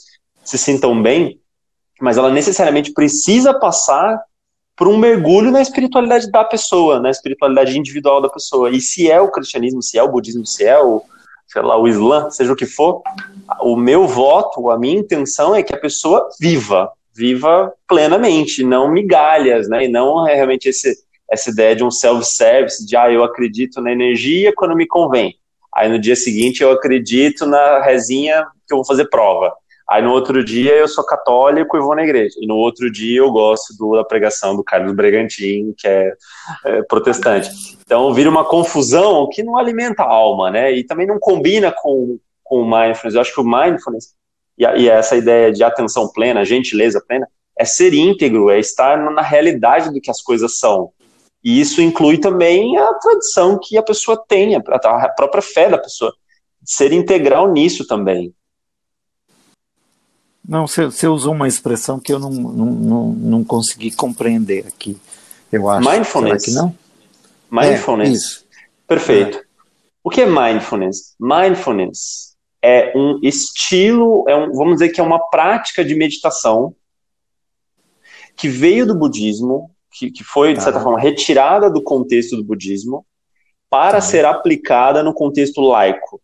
se 0.45 0.59
sintam 0.59 1.00
bem, 1.00 1.40
mas 2.00 2.16
ela 2.16 2.31
necessariamente 2.31 2.93
precisa 2.93 3.59
passar 3.59 4.21
por 4.76 4.88
um 4.88 4.99
mergulho 4.99 5.50
na 5.50 5.62
espiritualidade 5.62 6.31
da 6.31 6.45
pessoa, 6.45 7.00
na 7.00 7.11
espiritualidade 7.11 7.78
individual 7.78 8.21
da 8.21 8.28
pessoa. 8.28 8.71
E 8.71 8.81
se 8.81 9.11
é 9.11 9.21
o 9.21 9.31
cristianismo, 9.31 9.83
se 9.83 9.99
é 9.99 10.02
o 10.02 10.11
budismo, 10.11 10.45
se 10.45 10.64
é 10.64 10.81
o, 10.81 11.02
sei 11.47 11.62
lá, 11.62 11.78
o 11.78 11.87
islã, 11.87 12.28
seja 12.31 12.52
o 12.52 12.57
que 12.57 12.66
for, 12.66 13.02
o 13.61 13.76
meu 13.76 14.07
voto, 14.07 14.71
a 14.71 14.78
minha 14.78 14.99
intenção 14.99 15.54
é 15.54 15.62
que 15.62 15.75
a 15.75 15.78
pessoa 15.78 16.28
viva, 16.40 16.90
viva 17.14 17.73
plenamente, 17.88 18.64
não 18.64 18.90
migalhas, 18.90 19.69
né? 19.69 19.85
E 19.85 19.88
não 19.88 20.26
é 20.26 20.35
realmente 20.35 20.69
esse 20.69 21.04
essa 21.35 21.50
ideia 21.50 21.76
de 21.76 21.85
um 21.85 21.91
self-service, 21.91 22.87
de 22.87 22.97
ah, 22.97 23.11
eu 23.11 23.23
acredito 23.23 23.81
na 23.81 23.93
energia 23.93 24.53
quando 24.57 24.75
me 24.75 24.87
convém. 24.87 25.35
Aí 25.75 25.88
no 25.88 25.99
dia 25.99 26.17
seguinte 26.17 26.62
eu 26.62 26.71
acredito 26.71 27.45
na 27.45 27.83
resinha 27.83 28.47
que 28.67 28.73
eu 28.73 28.79
vou 28.79 28.87
fazer 28.87 29.09
prova. 29.11 29.53
Aí 29.88 30.03
no 30.03 30.12
outro 30.12 30.43
dia 30.43 30.73
eu 30.73 30.88
sou 30.88 31.05
católico 31.05 31.76
e 31.76 31.81
vou 31.81 31.95
na 31.95 32.05
igreja. 32.05 32.37
E 32.41 32.47
no 32.47 32.57
outro 32.57 32.91
dia 32.91 33.19
eu 33.19 33.31
gosto 33.31 33.76
do, 33.76 33.97
da 33.97 34.05
pregação 34.05 34.57
do 34.57 34.64
Carlos 34.64 34.95
Bregantin, 34.95 35.75
que 35.76 35.87
é, 35.87 36.12
é, 36.64 36.83
protestante. 36.83 37.50
Então 37.85 38.14
vira 38.14 38.31
uma 38.31 38.45
confusão 38.45 39.29
que 39.31 39.43
não 39.43 39.59
alimenta 39.59 40.03
a 40.03 40.09
alma, 40.09 40.50
né? 40.50 40.73
E 40.73 40.85
também 40.85 41.07
não 41.07 41.19
combina 41.19 41.71
com, 41.71 42.19
com 42.43 42.62
o 42.62 42.64
mindfulness. 42.64 43.14
Eu 43.14 43.21
acho 43.21 43.35
que 43.35 43.41
o 43.41 43.45
mindfulness 43.45 44.14
e, 44.59 44.64
e 44.64 44.88
essa 44.88 45.17
ideia 45.17 45.53
de 45.53 45.62
atenção 45.62 46.09
plena, 46.09 46.45
gentileza 46.45 47.03
plena, 47.07 47.29
é 47.59 47.64
ser 47.64 47.93
íntegro, 47.93 48.50
é 48.50 48.59
estar 48.59 48.97
na 49.12 49.23
realidade 49.23 49.93
do 49.93 50.00
que 50.00 50.11
as 50.11 50.23
coisas 50.23 50.59
são. 50.59 50.91
E 51.45 51.61
isso 51.61 51.83
inclui 51.83 52.17
também 52.19 52.79
a 52.79 52.95
tradição 52.95 53.59
que 53.63 53.77
a 53.77 53.83
pessoa 53.83 54.17
tem, 54.27 54.57
a 54.57 54.61
própria 54.61 55.43
fé 55.43 55.69
da 55.69 55.77
pessoa. 55.77 56.13
Ser 56.65 56.93
integral 56.93 57.53
nisso 57.53 57.87
também. 57.87 58.35
Não, 60.47 60.67
você, 60.67 60.87
você 60.87 61.07
usou 61.07 61.35
uma 61.35 61.47
expressão 61.47 62.01
que 62.01 62.13
eu 62.13 62.19
não, 62.19 62.31
não, 62.31 62.67
não, 62.67 63.13
não 63.13 63.45
consegui 63.45 63.91
compreender 63.91 64.67
aqui, 64.67 64.99
eu 65.53 65.69
acho. 65.69 65.89
Mindfulness. 65.89 66.43
Será 66.43 66.55
que 66.55 66.61
não? 66.63 66.79
Mindfulness. 67.51 68.09
É, 68.09 68.13
isso. 68.13 68.45
Perfeito. 68.87 69.39
É. 69.39 69.45
O 70.03 70.11
que 70.11 70.21
é 70.21 70.27
mindfulness? 70.27 71.15
Mindfulness 71.19 72.35
é 72.63 72.93
um 72.97 73.19
estilo, 73.23 74.25
é 74.29 74.35
um, 74.35 74.53
vamos 74.53 74.75
dizer 74.75 74.91
que 74.91 75.01
é 75.01 75.05
uma 75.05 75.19
prática 75.29 75.85
de 75.85 75.95
meditação 75.95 76.75
que 78.37 78.49
veio 78.49 78.87
do 78.87 78.95
budismo, 78.95 79.74
que, 79.95 80.11
que 80.11 80.25
foi, 80.25 80.55
de 80.55 80.63
certa 80.63 80.79
ah. 80.79 80.83
forma, 80.83 81.01
retirada 81.01 81.71
do 81.71 81.83
contexto 81.83 82.37
do 82.37 82.45
budismo 82.45 83.07
para 83.71 83.99
ah. 83.99 84.03
ser 84.03 84.25
aplicada 84.25 85.03
no 85.03 85.15
contexto 85.15 85.61
laico. 85.61 86.21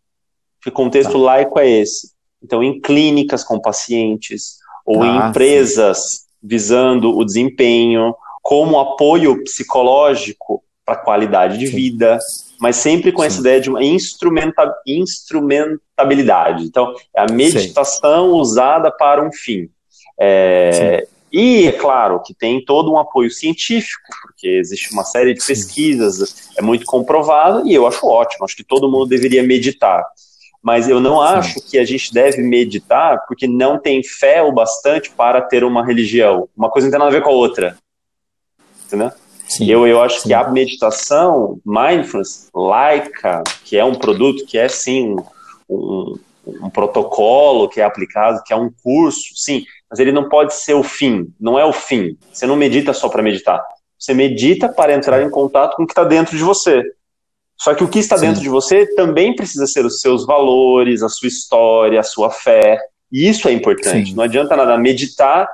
Que 0.63 0.71
contexto 0.71 1.17
ah. 1.17 1.21
laico 1.21 1.59
é 1.59 1.69
esse? 1.69 2.13
Então, 2.43 2.63
em 2.63 2.81
clínicas 2.81 3.45
com 3.45 3.61
pacientes, 3.61 4.57
ou 4.85 5.05
em 5.05 5.19
ah, 5.19 5.29
empresas 5.29 5.99
sim. 5.99 6.19
visando 6.43 7.17
o 7.17 7.25
desempenho, 7.25 8.15
como 8.43 8.79
apoio 8.79 9.43
psicológico 9.45 10.63
para 10.85 10.95
a 10.95 10.99
qualidade 11.05 11.59
de 11.59 11.69
sim. 11.69 11.77
vida, 11.77 12.19
mas 12.61 12.77
sempre 12.77 13.13
com 13.13 13.21
sim. 13.21 13.27
essa 13.27 13.41
ideia 13.41 13.61
de 13.61 13.71
uma 13.71 13.85
instrumenta, 13.85 14.75
instrumentabilidade. 14.87 16.65
Então, 16.65 16.93
é 17.15 17.21
a 17.21 17.33
meditação 17.33 18.31
usada 18.33 18.91
para 18.91 19.23
um 19.25 19.33
fim. 19.33 19.69
É, 20.19 21.07
e 21.33 21.69
é 21.69 21.73
claro 21.73 22.21
que 22.23 22.35
tem 22.35 22.65
todo 22.65 22.93
um 22.93 22.99
apoio 22.99 23.31
científico, 23.31 24.03
porque 24.23 24.49
existe 24.49 24.93
uma 24.93 25.05
série 25.05 25.35
de 25.35 25.45
pesquisas, 25.45 26.51
é 26.57 26.63
muito 26.63 26.85
comprovado, 26.85 27.67
e 27.67 27.75
eu 27.75 27.87
acho 27.87 28.07
ótimo, 28.07 28.45
acho 28.45 28.57
que 28.57 28.65
todo 28.65 28.91
mundo 28.91 29.07
deveria 29.07 29.43
meditar. 29.43 30.05
Mas 30.63 30.89
eu 30.89 31.01
não 31.01 31.23
acho 31.23 31.61
que 31.71 31.79
a 31.79 31.85
gente 31.85 32.13
deve 32.13 32.43
meditar 32.43 33.25
porque 33.27 33.47
não 33.47 33.79
tem 33.79 34.03
fé 34.03 34.43
o 34.43 34.53
bastante 34.53 35.11
para 35.11 35.41
ter 35.41 35.65
uma 35.65 35.85
religião. 35.85 36.49
Uma 36.55 36.69
coisa 36.69 36.87
não 36.87 36.93
tem 36.93 36.99
nada 36.99 37.11
a 37.11 37.15
ver 37.15 37.23
com 37.23 37.31
a 37.31 37.35
outra. 37.35 37.79
Entendeu? 38.87 39.11
Sim. 39.49 39.71
Eu, 39.71 39.87
eu 39.87 40.03
acho 40.03 40.21
sim. 40.21 40.29
que 40.29 40.35
a 40.35 40.49
meditação, 40.51 41.59
mindfulness, 41.65 42.49
laica, 42.55 43.43
que 43.65 43.77
é 43.77 43.85
um 43.85 43.95
produto, 43.95 44.45
que 44.45 44.59
é 44.59 44.69
sim 44.69 45.17
um, 45.17 45.25
um, 45.69 46.19
um, 46.65 46.71
protocolo 46.71 47.69
que 47.69 47.81
é 47.81 47.85
aplicado, 47.85 48.43
que 48.45 48.53
é 48.53 48.57
um 48.57 48.71
curso, 48.83 49.33
sim, 49.35 49.65
mas 49.91 49.99
ele 49.99 50.13
não 50.13 50.29
pode 50.29 50.55
ser 50.55 50.75
o 50.75 50.83
fim, 50.83 51.35
não 51.39 51.59
é 51.59 51.65
o 51.65 51.73
fim. 51.73 52.17
Você 52.33 52.47
não 52.47 52.55
medita 52.55 52.93
só 52.93 53.09
para 53.09 53.23
meditar. 53.23 53.61
Você 53.99 54.15
medita 54.15 54.69
para 54.69 54.95
entrar 54.95 55.21
em 55.23 55.29
contato 55.29 55.77
com 55.77 55.83
o 55.83 55.87
que 55.87 55.93
está 55.93 56.05
dentro 56.05 56.37
de 56.37 56.43
você. 56.43 56.83
Só 57.59 57.75
que 57.75 57.85
o 57.85 57.89
que 57.89 57.99
está 57.99 58.17
Sim. 58.17 58.29
dentro 58.29 58.41
de 58.41 58.49
você 58.49 58.87
também 58.95 59.37
precisa 59.37 59.67
ser 59.67 59.85
os 59.85 60.01
seus 60.01 60.25
valores, 60.25 61.03
a 61.03 61.09
sua 61.09 61.29
história, 61.29 62.01
a 62.01 62.05
sua 62.05 62.31
fé. 62.31 62.79
E 63.13 63.29
isso 63.29 63.49
é 63.49 63.53
importante. 63.53 64.11
Sim. 64.11 64.17
Não 64.17 64.25
adianta 64.25 64.57
nada 64.57 64.79
meditar 64.79 65.47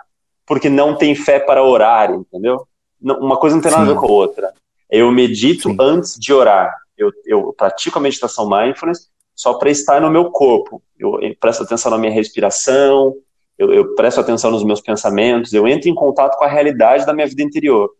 porque 0.46 0.68
não 0.68 0.96
tem 0.96 1.14
fé 1.16 1.40
para 1.40 1.64
orar, 1.64 2.12
entendeu? 2.12 2.68
uma 3.00 3.36
coisa 3.36 3.56
não 3.56 3.62
tem 3.62 3.70
nada 3.70 3.84
Sim. 3.84 3.90
a 3.90 3.94
ver 3.94 4.00
com 4.00 4.06
a 4.06 4.12
outra. 4.12 4.54
Eu 4.88 5.10
medito 5.10 5.74
antes 5.80 6.16
de 6.16 6.32
orar. 6.32 6.72
Eu, 6.96 7.10
eu 7.26 7.52
pratico 7.52 7.98
a 7.98 8.02
meditação 8.02 8.48
mindfulness 8.48 9.08
só 9.34 9.54
para 9.54 9.70
estar 9.70 10.00
no 10.00 10.10
meu 10.10 10.30
corpo. 10.30 10.80
Eu, 10.98 11.18
presto 11.40 11.62
atenção 11.62 11.90
na 11.90 11.98
minha 11.98 12.12
respiração, 12.12 13.14
eu, 13.58 13.72
eu 13.72 13.94
presto 13.94 14.20
atenção 14.20 14.50
nos 14.50 14.64
meus 14.64 14.80
pensamentos, 14.80 15.52
eu 15.52 15.66
entro 15.66 15.88
em 15.88 15.94
contato 15.94 16.36
com 16.36 16.44
a 16.44 16.48
realidade 16.48 17.06
da 17.06 17.12
minha 17.12 17.26
vida 17.26 17.42
interior 17.42 17.90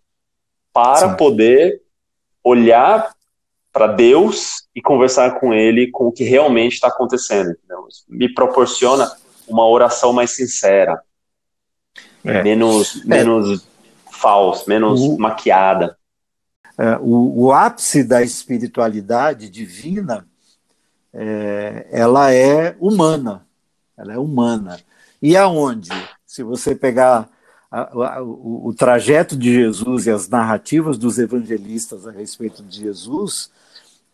para 0.72 1.10
Sim. 1.10 1.16
poder 1.16 1.82
olhar 2.44 3.10
para 3.72 3.86
Deus 3.86 4.66
e 4.75 4.80
conversar 4.80 5.38
com 5.38 5.52
Ele 5.52 5.90
com 5.90 6.06
o 6.06 6.12
que 6.12 6.25
realmente 6.25 6.75
está 6.75 6.88
acontecendo. 6.88 7.50
Entendeu? 7.50 7.86
Me 8.08 8.32
proporciona 8.32 9.10
uma 9.46 9.66
oração 9.66 10.12
mais 10.12 10.30
sincera, 10.30 11.00
é. 12.25 12.42
menos, 12.42 13.02
é. 13.04 13.06
menos 13.06 13.66
falsa, 14.10 14.64
menos 14.66 15.00
o, 15.00 15.19
maquiada. 15.19 15.97
É, 16.78 16.97
o, 17.00 17.45
o, 17.45 17.52
ápice 17.52 18.04
da 18.04 18.23
espiritualidade 18.23 19.49
divina, 19.49 20.26
é, 21.12 21.86
ela 21.90 22.32
é 22.32 22.76
humana, 22.80 23.47
ela 23.97 24.12
é 24.12 24.19
humana. 24.19 24.78
E 25.26 25.36
aonde? 25.36 25.91
Se 26.25 26.45
você 26.45 26.73
pegar 26.73 27.28
a, 27.69 27.80
a, 27.80 28.23
o, 28.23 28.69
o, 28.69 28.73
trajeto 28.73 29.36
de 29.36 29.52
Jesus 29.52 30.06
e 30.06 30.10
as 30.12 30.28
narrativas 30.28 30.97
dos 30.97 31.19
evangelistas 31.19 32.06
a 32.06 32.12
respeito 32.12 32.62
de 32.62 32.82
Jesus, 32.82 33.50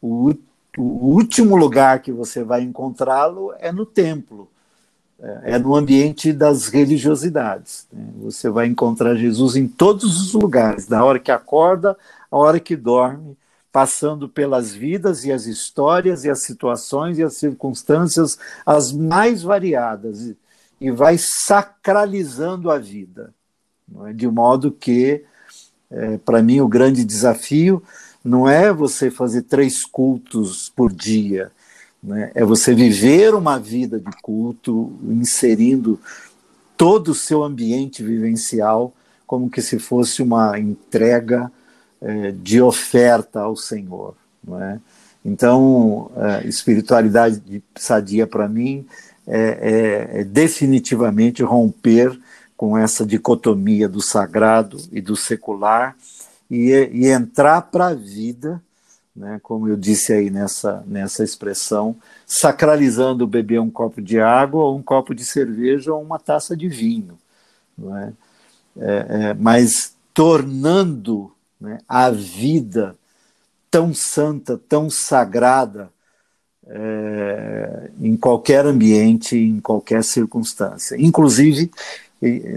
o, 0.01 0.31
o 0.79 0.83
último 0.83 1.55
lugar 1.55 2.01
que 2.01 2.11
você 2.11 2.43
vai 2.43 2.63
encontrá-lo 2.63 3.53
é 3.59 3.71
no 3.71 3.85
templo, 3.85 4.49
é, 5.21 5.57
é 5.57 5.59
no 5.59 5.77
ambiente 5.77 6.33
das 6.33 6.69
religiosidades. 6.69 7.87
Né? 7.93 8.07
Você 8.23 8.49
vai 8.49 8.67
encontrar 8.67 9.15
Jesus 9.15 9.55
em 9.55 9.69
todos 9.69 10.19
os 10.19 10.33
lugares, 10.33 10.87
da 10.87 11.05
hora 11.05 11.19
que 11.19 11.31
acorda, 11.31 11.95
a 12.31 12.39
hora 12.39 12.59
que 12.59 12.75
dorme, 12.75 13.37
passando 13.71 14.31
pelas 14.31 14.73
vidas 14.73 15.27
e 15.27 15.33
as 15.33 15.45
histórias 15.45 16.25
e 16.25 16.31
as 16.31 16.41
situações 16.41 17.19
e 17.19 17.23
as 17.23 17.35
circunstâncias 17.35 18.39
as 18.65 18.91
mais 18.93 19.43
variadas 19.43 20.35
e 20.83 20.91
vai 20.91 21.17
sacralizando 21.17 22.69
a 22.69 22.77
vida, 22.77 23.33
é? 24.05 24.13
de 24.13 24.27
modo 24.27 24.73
que, 24.73 25.25
é, 25.89 26.19
para 26.19 26.43
mim, 26.43 26.61
o 26.61 26.67
grande 26.67 27.05
desafio 27.05 27.81
não 28.25 28.49
é 28.49 28.73
você 28.73 29.09
fazer 29.09 29.43
três 29.43 29.85
cultos 29.85 30.69
por 30.75 30.93
dia, 30.93 31.53
né? 32.03 32.33
é 32.35 32.45
você 32.45 32.75
viver 32.75 33.33
uma 33.33 33.61
vida 33.61 34.01
de 34.01 34.11
culto, 34.21 34.93
inserindo 35.05 36.01
todo 36.77 37.13
o 37.13 37.15
seu 37.15 37.45
ambiente 37.45 38.03
vivencial 38.03 38.93
como 39.25 39.49
que 39.49 39.63
se 39.63 39.79
fosse 39.79 40.21
uma 40.21 40.59
entrega 40.59 41.51
é, 42.01 42.33
de 42.33 42.61
oferta 42.61 43.39
ao 43.39 43.57
Senhor. 43.57 44.17
Não 44.43 44.61
é? 44.61 44.81
Então, 45.25 46.11
é, 46.17 46.49
espiritualidade 46.49 47.63
sadia 47.77 48.27
para 48.27 48.49
mim 48.49 48.85
é, 49.27 50.11
é, 50.17 50.21
é 50.21 50.25
definitivamente 50.25 51.43
romper 51.43 52.19
com 52.57 52.77
essa 52.77 53.05
dicotomia 53.05 53.89
do 53.89 54.01
sagrado 54.01 54.77
e 54.93 55.01
do 55.01 55.17
secular 55.17 55.97
e, 56.51 56.71
e 56.93 57.07
entrar 57.09 57.63
para 57.63 57.89
a 57.89 57.95
vida, 57.95 58.63
né, 59.15 59.41
como 59.43 59.69
eu 59.69 59.77
disse 59.77 60.13
aí 60.13 60.31
nessa, 60.31 60.85
nessa 60.87 61.25
expressão, 61.25 61.97
sacralizando 62.27 63.27
beber 63.27 63.61
um 63.61 63.71
copo 63.71 64.01
de 64.01 64.21
água, 64.21 64.65
ou 64.65 64.79
um 64.79 64.83
copo 64.83 65.15
de 65.15 65.25
cerveja, 65.25 65.93
ou 65.93 66.03
uma 66.03 66.19
taça 66.19 66.57
de 66.57 66.69
vinho. 66.69 67.19
É? 67.97 68.13
É, 68.79 69.07
é, 69.09 69.35
mas 69.35 69.95
tornando 70.15 71.33
né, 71.61 71.79
a 71.89 72.11
vida 72.11 72.97
tão 73.71 73.95
santa, 73.95 74.61
tão 74.69 74.89
sagrada, 74.89 75.91
é, 76.69 77.91
em 78.01 78.17
qualquer 78.17 78.67
ambiente, 78.67 79.37
em 79.37 79.61
qualquer 79.61 80.03
circunstância, 80.05 80.97
inclusive 80.99 81.71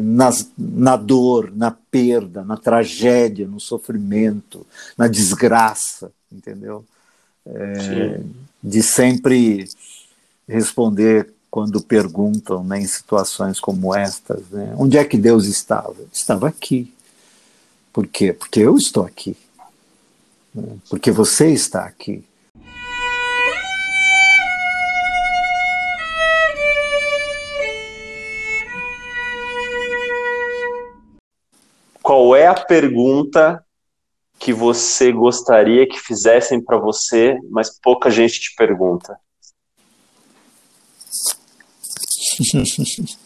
nas, 0.01 0.51
na 0.57 0.95
dor, 0.95 1.51
na 1.55 1.71
perda, 1.71 2.43
na 2.43 2.55
tragédia, 2.55 3.47
no 3.47 3.59
sofrimento, 3.59 4.65
na 4.95 5.07
desgraça, 5.07 6.11
entendeu? 6.31 6.85
É, 7.47 8.21
de 8.61 8.83
sempre 8.83 9.67
responder 10.47 11.31
quando 11.49 11.81
perguntam 11.81 12.63
né, 12.63 12.79
em 12.79 12.87
situações 12.87 13.59
como 13.59 13.95
estas, 13.95 14.41
né, 14.49 14.75
onde 14.77 14.97
é 14.97 15.03
que 15.03 15.17
Deus 15.17 15.45
estava? 15.45 15.95
Estava 16.11 16.47
aqui. 16.47 16.93
Por 17.93 18.05
quê? 18.07 18.33
Porque 18.33 18.59
eu 18.59 18.75
estou 18.75 19.03
aqui. 19.03 19.35
Né, 20.53 20.77
porque 20.89 21.11
você 21.11 21.49
está 21.51 21.85
aqui. 21.85 22.23
pergunta 32.55 33.63
que 34.39 34.53
você 34.53 35.11
gostaria 35.11 35.87
que 35.87 35.99
fizessem 35.99 36.63
para 36.63 36.77
você, 36.77 37.37
mas 37.49 37.79
pouca 37.81 38.09
gente 38.09 38.39
te 38.39 38.55
pergunta? 38.55 39.17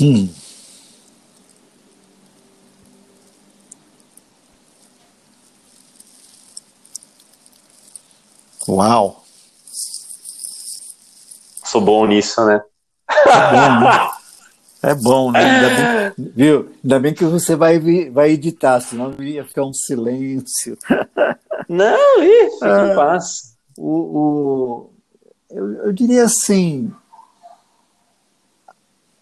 Hum. 0.00 0.30
Uau! 8.66 9.19
Sou 11.70 11.80
bom 11.80 12.04
nisso, 12.04 12.44
né? 12.44 12.60
É 14.82 14.92
bom, 14.92 15.30
né? 15.30 15.40
É 15.40 15.44
né? 15.44 15.44
Ainda 15.44 16.14
bem, 16.16 16.32
viu? 16.34 16.70
Ainda 16.82 16.98
bem 16.98 17.14
que 17.14 17.24
você 17.24 17.54
vai, 17.54 17.78
vai 18.10 18.30
editar, 18.30 18.80
senão 18.80 19.14
ia 19.22 19.44
ficar 19.44 19.64
um 19.64 19.72
silêncio. 19.72 20.76
Não, 21.68 22.22
fica 22.50 22.66
em 22.66 22.90
ah, 22.90 22.94
paz. 22.96 23.56
O, 23.78 23.88
o, 23.88 24.90
eu, 25.48 25.72
eu 25.84 25.92
diria 25.92 26.24
assim, 26.24 26.90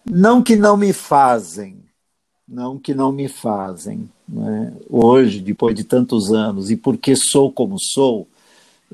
não 0.03 0.41
que 0.41 0.55
não 0.55 0.75
me 0.75 0.91
fazem, 0.91 1.83
não 2.47 2.79
que 2.79 2.95
não 2.95 3.11
me 3.11 3.27
fazem. 3.27 4.09
Né? 4.27 4.73
Hoje, 4.89 5.39
depois 5.39 5.75
de 5.75 5.83
tantos 5.83 6.33
anos, 6.33 6.71
e 6.71 6.75
porque 6.75 7.15
sou 7.15 7.51
como 7.51 7.75
sou, 7.79 8.27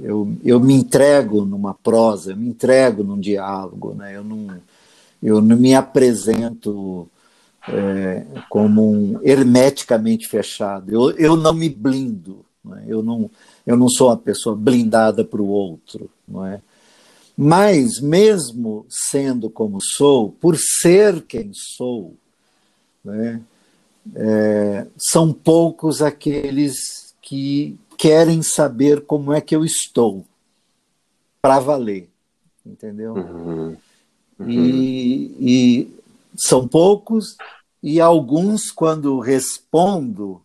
eu, 0.01 0.35
eu 0.43 0.59
me 0.59 0.73
entrego 0.73 1.45
numa 1.45 1.73
prosa, 1.73 2.31
eu 2.31 2.37
me 2.37 2.49
entrego 2.49 3.03
num 3.03 3.19
diálogo, 3.19 3.93
né? 3.93 4.15
eu, 4.15 4.23
não, 4.23 4.57
eu 5.21 5.41
não 5.41 5.57
me 5.57 5.73
apresento 5.73 7.07
é, 7.67 8.25
como 8.49 8.91
um 8.91 9.19
hermeticamente 9.23 10.27
fechado, 10.27 10.91
eu, 10.91 11.11
eu 11.11 11.35
não 11.35 11.53
me 11.53 11.69
blindo, 11.69 12.45
né? 12.63 12.83
eu, 12.87 13.01
não, 13.01 13.29
eu 13.65 13.77
não 13.77 13.89
sou 13.89 14.09
uma 14.09 14.17
pessoa 14.17 14.55
blindada 14.55 15.23
para 15.23 15.41
o 15.41 15.47
outro. 15.47 16.09
Não 16.27 16.45
é? 16.45 16.59
Mas, 17.37 17.99
mesmo 17.99 18.85
sendo 18.89 19.49
como 19.49 19.79
sou, 19.81 20.31
por 20.31 20.57
ser 20.57 21.21
quem 21.23 21.51
sou, 21.53 22.15
né, 23.03 23.41
é, 24.15 24.87
são 24.97 25.33
poucos 25.33 26.01
aqueles 26.01 27.13
que 27.21 27.77
querem 27.97 28.41
saber 28.41 29.05
como 29.05 29.33
é 29.33 29.41
que 29.41 29.55
eu 29.55 29.63
estou, 29.63 30.25
para 31.41 31.59
valer, 31.59 32.09
entendeu? 32.65 33.13
Uhum. 33.13 33.77
Uhum. 34.39 34.49
E, 34.49 35.35
e 35.39 35.95
são 36.35 36.67
poucos, 36.67 37.37
e 37.81 38.01
alguns, 38.01 38.71
quando 38.71 39.19
respondo, 39.19 40.41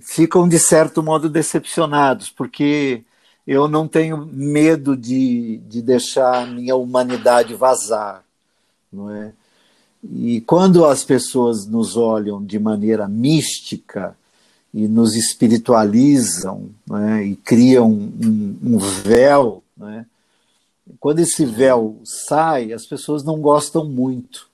ficam 0.00 0.48
de 0.48 0.58
certo 0.58 1.02
modo 1.02 1.28
decepcionados, 1.28 2.30
porque 2.30 3.02
eu 3.46 3.68
não 3.68 3.86
tenho 3.86 4.26
medo 4.26 4.96
de, 4.96 5.58
de 5.68 5.82
deixar 5.82 6.42
a 6.42 6.46
minha 6.46 6.74
humanidade 6.74 7.54
vazar, 7.54 8.24
não 8.92 9.10
é? 9.10 9.32
E 10.02 10.40
quando 10.42 10.84
as 10.84 11.04
pessoas 11.04 11.66
nos 11.66 11.96
olham 11.96 12.44
de 12.44 12.58
maneira 12.58 13.08
mística 13.08 14.16
e 14.76 14.86
nos 14.86 15.16
espiritualizam 15.16 16.68
né, 16.86 17.24
e 17.24 17.34
criam 17.34 17.90
um, 17.90 18.58
um 18.62 18.78
véu, 18.78 19.62
né, 19.74 20.04
quando 21.00 21.20
esse 21.20 21.46
véu 21.46 21.98
sai, 22.04 22.74
as 22.74 22.84
pessoas 22.84 23.24
não 23.24 23.40
gostam 23.40 23.86
muito. 23.86 24.50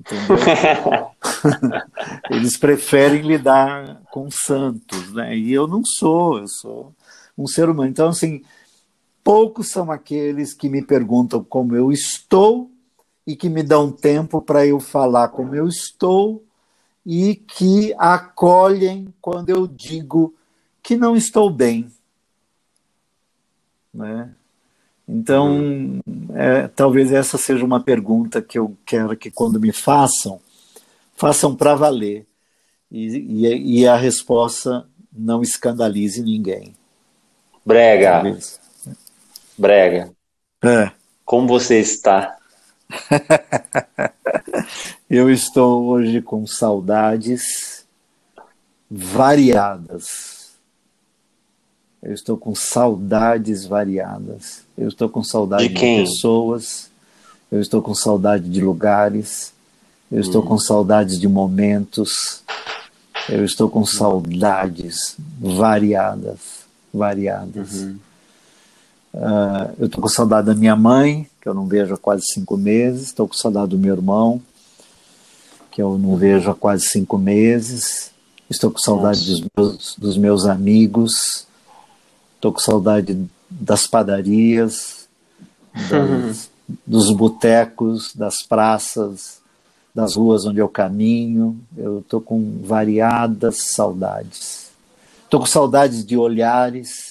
Eles 2.28 2.56
preferem 2.56 3.22
lidar 3.22 4.02
com 4.10 4.28
santos, 4.28 5.12
né? 5.12 5.36
E 5.36 5.52
eu 5.52 5.68
não 5.68 5.84
sou, 5.84 6.38
eu 6.38 6.48
sou 6.48 6.92
um 7.38 7.46
ser 7.46 7.68
humano. 7.68 7.88
Então, 7.88 8.08
assim, 8.08 8.42
poucos 9.22 9.68
são 9.68 9.90
aqueles 9.90 10.52
que 10.52 10.68
me 10.68 10.82
perguntam 10.82 11.44
como 11.44 11.76
eu 11.76 11.92
estou 11.92 12.68
e 13.24 13.36
que 13.36 13.48
me 13.48 13.62
dão 13.62 13.92
tempo 13.92 14.42
para 14.42 14.66
eu 14.66 14.80
falar 14.80 15.28
como 15.28 15.54
eu 15.54 15.68
estou 15.68 16.42
e 17.04 17.34
que 17.34 17.94
acolhem 17.98 19.12
quando 19.20 19.50
eu 19.50 19.66
digo 19.66 20.34
que 20.82 20.96
não 20.96 21.16
estou 21.16 21.50
bem. 21.50 21.90
Né? 23.92 24.34
Então, 25.08 26.00
é, 26.34 26.68
talvez 26.68 27.12
essa 27.12 27.36
seja 27.36 27.64
uma 27.64 27.82
pergunta 27.82 28.40
que 28.40 28.58
eu 28.58 28.76
quero 28.86 29.16
que 29.16 29.30
quando 29.30 29.58
me 29.58 29.72
façam, 29.72 30.40
façam 31.16 31.56
para 31.56 31.74
valer 31.74 32.26
e, 32.90 33.06
e, 33.06 33.80
e, 33.80 33.86
a 33.88 33.96
resposta 33.96 34.86
não 35.12 35.42
escandalize 35.42 36.22
ninguém. 36.22 36.74
Brega. 37.64 38.38
Brega. 39.58 40.12
É. 40.62 40.92
Como 41.24 41.46
você 41.46 41.80
está? 41.80 42.39
Eu 45.08 45.30
estou 45.30 45.86
hoje 45.86 46.22
com 46.22 46.46
saudades 46.46 47.84
variadas. 48.90 50.50
Eu 52.02 52.14
estou 52.14 52.36
com 52.36 52.54
saudades 52.54 53.66
variadas. 53.66 54.62
Eu 54.76 54.88
estou 54.88 55.08
com 55.08 55.22
saudade 55.22 55.68
de, 55.68 55.74
de 55.74 55.80
pessoas. 55.80 56.90
Eu 57.50 57.60
estou 57.60 57.82
com 57.82 57.94
saudade 57.94 58.48
de 58.48 58.60
lugares. 58.60 59.52
Eu 60.10 60.20
estou 60.20 60.42
hum. 60.42 60.46
com 60.46 60.58
saudades 60.58 61.18
de 61.18 61.28
momentos. 61.28 62.42
Eu 63.28 63.44
estou 63.44 63.68
com 63.68 63.84
saudades 63.84 65.16
variadas 65.38 66.60
variadas. 66.92 67.72
Uhum. 67.72 67.98
Uh, 69.12 69.74
eu 69.78 69.86
estou 69.86 70.00
com 70.00 70.08
saudade 70.08 70.46
da 70.46 70.54
minha 70.54 70.76
mãe, 70.76 71.28
que 71.40 71.48
eu 71.48 71.54
não 71.54 71.66
vejo 71.66 71.94
há 71.94 71.98
quase 71.98 72.24
cinco 72.32 72.56
meses. 72.56 73.08
Estou 73.08 73.26
com 73.26 73.34
saudade 73.34 73.70
do 73.70 73.78
meu 73.78 73.94
irmão, 73.94 74.40
que 75.70 75.82
eu 75.82 75.98
não 75.98 76.16
vejo 76.16 76.50
há 76.50 76.54
quase 76.54 76.86
cinco 76.86 77.18
meses. 77.18 78.10
Estou 78.48 78.70
com 78.70 78.78
saudade 78.78 79.24
dos 79.24 79.48
meus, 79.56 79.96
dos 79.96 80.16
meus 80.16 80.46
amigos. 80.46 81.46
Estou 82.36 82.52
com 82.52 82.58
saudade 82.58 83.28
das 83.48 83.86
padarias, 83.86 85.08
das, 85.74 85.90
uhum. 85.92 86.76
dos 86.86 87.12
botecos, 87.12 88.14
das 88.14 88.42
praças, 88.42 89.40
das 89.94 90.14
ruas 90.16 90.46
onde 90.46 90.58
eu 90.58 90.68
caminho. 90.68 91.60
Eu 91.76 91.98
estou 92.00 92.20
com 92.20 92.60
variadas 92.62 93.68
saudades. 93.74 94.70
Estou 95.24 95.40
com 95.40 95.46
saudades 95.46 96.04
de 96.04 96.16
olhares. 96.16 97.09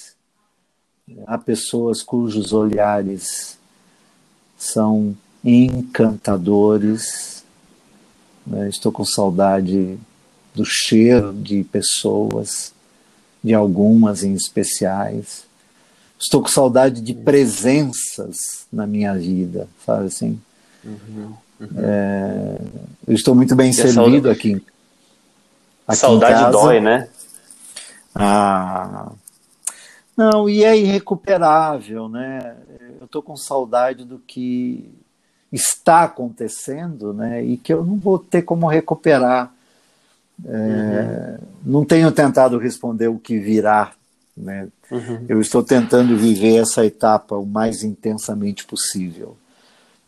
Há 1.26 1.38
pessoas 1.38 2.02
cujos 2.02 2.52
olhares 2.52 3.58
são 4.56 5.16
encantadores. 5.44 7.44
Né? 8.46 8.68
Estou 8.68 8.92
com 8.92 9.04
saudade 9.04 9.98
do 10.54 10.64
cheiro 10.64 11.32
de 11.32 11.64
pessoas, 11.64 12.72
de 13.42 13.54
algumas 13.54 14.22
em 14.22 14.34
especiais. 14.34 15.44
Estou 16.18 16.42
com 16.42 16.48
saudade 16.48 17.00
de 17.00 17.14
presenças 17.14 18.66
na 18.70 18.86
minha 18.86 19.14
vida, 19.14 19.66
sabe 19.84 20.06
assim? 20.06 20.40
Uhum, 20.84 21.32
uhum. 21.60 21.68
É, 21.78 22.58
eu 23.06 23.14
estou 23.14 23.34
muito 23.34 23.56
bem 23.56 23.72
servido 23.72 24.28
aqui. 24.28 24.62
aqui 25.86 25.98
saudade 25.98 26.52
dói, 26.52 26.80
né? 26.80 27.08
Ah, 28.14 29.12
não, 30.20 30.50
e 30.50 30.64
é 30.64 30.76
irrecuperável, 30.76 32.06
né? 32.06 32.54
Eu 33.00 33.06
estou 33.06 33.22
com 33.22 33.34
saudade 33.38 34.04
do 34.04 34.18
que 34.18 34.86
está 35.50 36.04
acontecendo, 36.04 37.14
né? 37.14 37.42
E 37.42 37.56
que 37.56 37.72
eu 37.72 37.82
não 37.82 37.96
vou 37.96 38.18
ter 38.18 38.42
como 38.42 38.68
recuperar. 38.68 39.50
É, 40.44 41.38
uhum. 41.40 41.46
Não 41.64 41.84
tenho 41.86 42.12
tentado 42.12 42.58
responder 42.58 43.08
o 43.08 43.18
que 43.18 43.38
virá, 43.38 43.92
né? 44.36 44.68
Uhum. 44.90 45.24
Eu 45.26 45.40
estou 45.40 45.62
tentando 45.62 46.14
viver 46.14 46.56
essa 46.56 46.84
etapa 46.84 47.34
o 47.36 47.46
mais 47.46 47.82
intensamente 47.82 48.66
possível. 48.66 49.38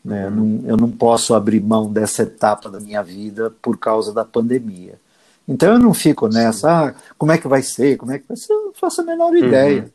Né? 0.05 0.29
Uhum. 0.29 0.35
Não, 0.35 0.68
eu 0.68 0.77
não 0.77 0.90
posso 0.90 1.35
abrir 1.35 1.62
mão 1.62 1.90
dessa 1.90 2.25
etapa 2.25 2.68
da 2.68 2.79
minha 2.79 3.03
vida 3.03 3.51
por 3.62 3.79
causa 3.79 4.12
da 4.12 4.27
pandemia. 4.27 5.01
Então 5.48 5.72
eu 5.72 5.79
não 5.79 5.94
fico 5.94 6.29
nessa, 6.29 6.88
ah, 6.88 6.94
como 7.16 7.33
é 7.33 7.38
que 7.38 7.48
vai 7.48 7.62
ser, 7.62 7.96
como 7.96 8.12
é 8.12 8.18
que 8.18 8.29
vai 8.29 8.37
ser, 8.37 8.53
eu 8.53 8.66
não 8.66 8.72
faço 8.75 9.01
a 9.01 9.05
menor 9.05 9.35
ideia. 9.35 9.90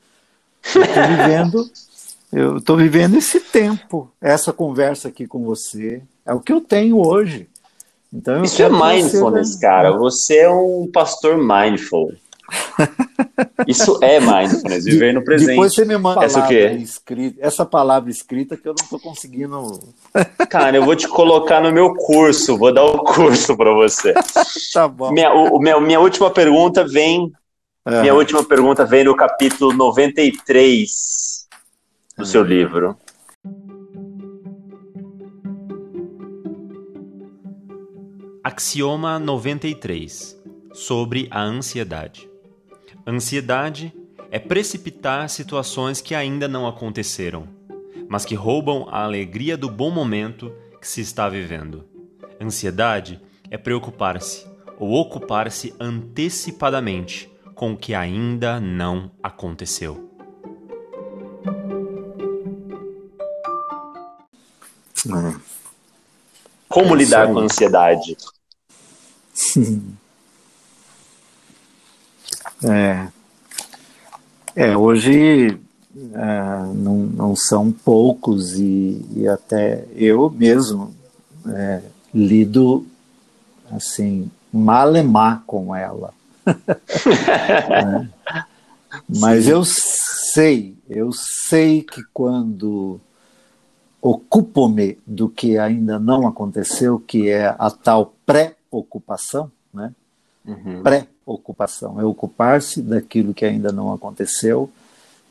Uhum. 0.75 0.83
Estou 0.83 1.07
vivendo, 1.07 1.71
eu 2.31 2.57
estou 2.57 2.77
vivendo 2.77 3.17
esse 3.17 3.39
tempo, 3.39 4.11
essa 4.21 4.51
conversa 4.51 5.07
aqui 5.07 5.25
com 5.27 5.43
você, 5.43 6.01
é 6.25 6.33
o 6.33 6.39
que 6.39 6.51
eu 6.51 6.61
tenho 6.61 6.97
hoje. 6.97 7.47
Então, 8.13 8.43
Isso 8.43 8.61
é 8.61 8.69
mindfulness, 8.69 9.53
você... 9.53 9.59
cara. 9.59 9.91
Você 9.97 10.37
é 10.37 10.49
um 10.49 10.89
pastor 10.91 11.37
mindful. 11.37 12.13
Isso 13.67 13.99
é 14.01 14.19
mindfulness, 14.19 14.85
viver 14.85 15.13
no 15.13 15.23
presente. 15.23 15.49
Depois 15.49 15.73
você 15.73 15.83
me 15.83 15.97
manda 15.97 16.23
essa, 16.23 16.47
escrita, 16.75 17.37
essa 17.41 17.65
palavra 17.65 18.09
escrita 18.09 18.55
que 18.55 18.67
eu 18.67 18.73
não 18.77 18.83
estou 18.83 18.99
conseguindo. 18.99 19.79
Cara, 20.49 20.77
eu 20.77 20.85
vou 20.85 20.95
te 20.95 21.07
colocar 21.07 21.61
no 21.61 21.71
meu 21.71 21.93
curso, 21.93 22.57
vou 22.57 22.73
dar 22.73 22.85
o 22.85 23.03
curso 23.03 23.55
para 23.57 23.73
você. 23.73 24.13
tá 24.73 24.87
bom. 24.87 25.11
Minha, 25.11 25.33
o, 25.33 25.59
minha, 25.59 25.79
minha 25.81 25.99
última 25.99 26.29
pergunta 26.29 26.87
vem. 26.87 27.31
É. 27.89 28.01
Minha 28.01 28.15
última 28.15 28.43
pergunta 28.43 28.83
vem 28.83 29.05
no 29.05 29.15
capítulo 29.15 29.71
93 29.71 31.47
do 32.17 32.23
é. 32.23 32.25
seu 32.25 32.43
livro. 32.43 32.97
Axioma 38.43 39.17
93 39.17 40.37
sobre 40.73 41.29
a 41.31 41.41
ansiedade. 41.41 42.29
Ansiedade 43.07 43.93
é 44.29 44.37
precipitar 44.37 45.29
situações 45.29 46.01
que 46.01 46.13
ainda 46.13 46.45
não 46.45 46.67
aconteceram, 46.67 47.47
mas 48.09 48.25
que 48.25 48.35
roubam 48.35 48.85
a 48.91 49.05
alegria 49.05 49.55
do 49.55 49.69
bom 49.69 49.91
momento 49.91 50.51
que 50.81 50.87
se 50.89 50.99
está 50.99 51.29
vivendo. 51.29 51.85
Ansiedade 52.37 53.21
é 53.49 53.57
preocupar-se 53.57 54.45
ou 54.77 54.91
ocupar-se 54.91 55.73
antecipadamente 55.79 57.31
com 57.57 57.73
o 57.73 57.77
que 57.77 57.95
ainda 57.95 58.59
não 58.59 59.09
aconteceu. 59.21 60.07
Como 66.69 66.93
é 66.93 66.97
lidar 66.97 67.27
com 67.27 67.39
a 67.39 67.43
ansiedade? 67.43 68.15
É, 72.63 73.07
é 74.55 74.75
hoje 74.75 75.59
é, 75.95 76.73
não, 76.73 76.97
não, 76.97 77.35
são 77.35 77.71
poucos 77.71 78.57
e, 78.57 79.05
e 79.15 79.27
até 79.27 79.85
eu 79.95 80.27
mesmo 80.31 80.91
é, 81.47 81.83
lido 82.11 82.83
assim 83.69 84.31
malemar 84.51 85.43
com 85.45 85.75
ela. 85.75 86.16
É. 86.47 88.07
Mas 89.07 89.45
Sim. 89.45 89.51
eu 89.51 89.63
sei, 89.65 90.75
eu 90.89 91.11
sei 91.11 91.81
que 91.81 92.01
quando 92.13 92.99
ocupo-me 94.01 94.97
do 95.05 95.27
que 95.29 95.57
ainda 95.57 95.99
não 95.99 96.27
aconteceu, 96.27 96.99
que 96.99 97.29
é 97.29 97.47
a 97.47 97.69
tal 97.69 98.13
pré-ocupação, 98.25 99.51
né? 99.73 99.93
Uhum. 100.45 100.81
Pré-ocupação 100.81 101.99
é 101.99 102.05
ocupar-se 102.05 102.81
daquilo 102.81 103.33
que 103.33 103.45
ainda 103.45 103.71
não 103.71 103.91
aconteceu, 103.91 104.69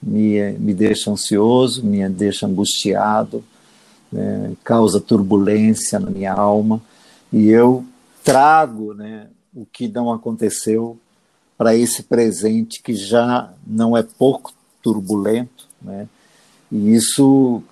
me, 0.02 0.52
me 0.52 0.74
deixa 0.74 1.10
ansioso, 1.10 1.84
me 1.84 2.06
deixa 2.08 2.46
angustiado, 2.46 3.42
né? 4.12 4.52
causa 4.62 5.00
turbulência 5.00 5.98
na 5.98 6.10
minha 6.10 6.34
alma, 6.34 6.82
e 7.32 7.48
eu 7.48 7.84
trago 8.22 8.92
né, 8.92 9.28
o 9.54 9.64
que 9.64 9.88
não 9.88 10.12
aconteceu 10.12 10.98
para 11.56 11.74
esse 11.74 12.02
presente 12.02 12.82
que 12.82 12.94
já 12.94 13.52
não 13.66 13.96
é 13.96 14.02
pouco 14.02 14.52
turbulento, 14.82 15.66
né? 15.80 16.08
E 16.70 16.94
isso 16.94 17.62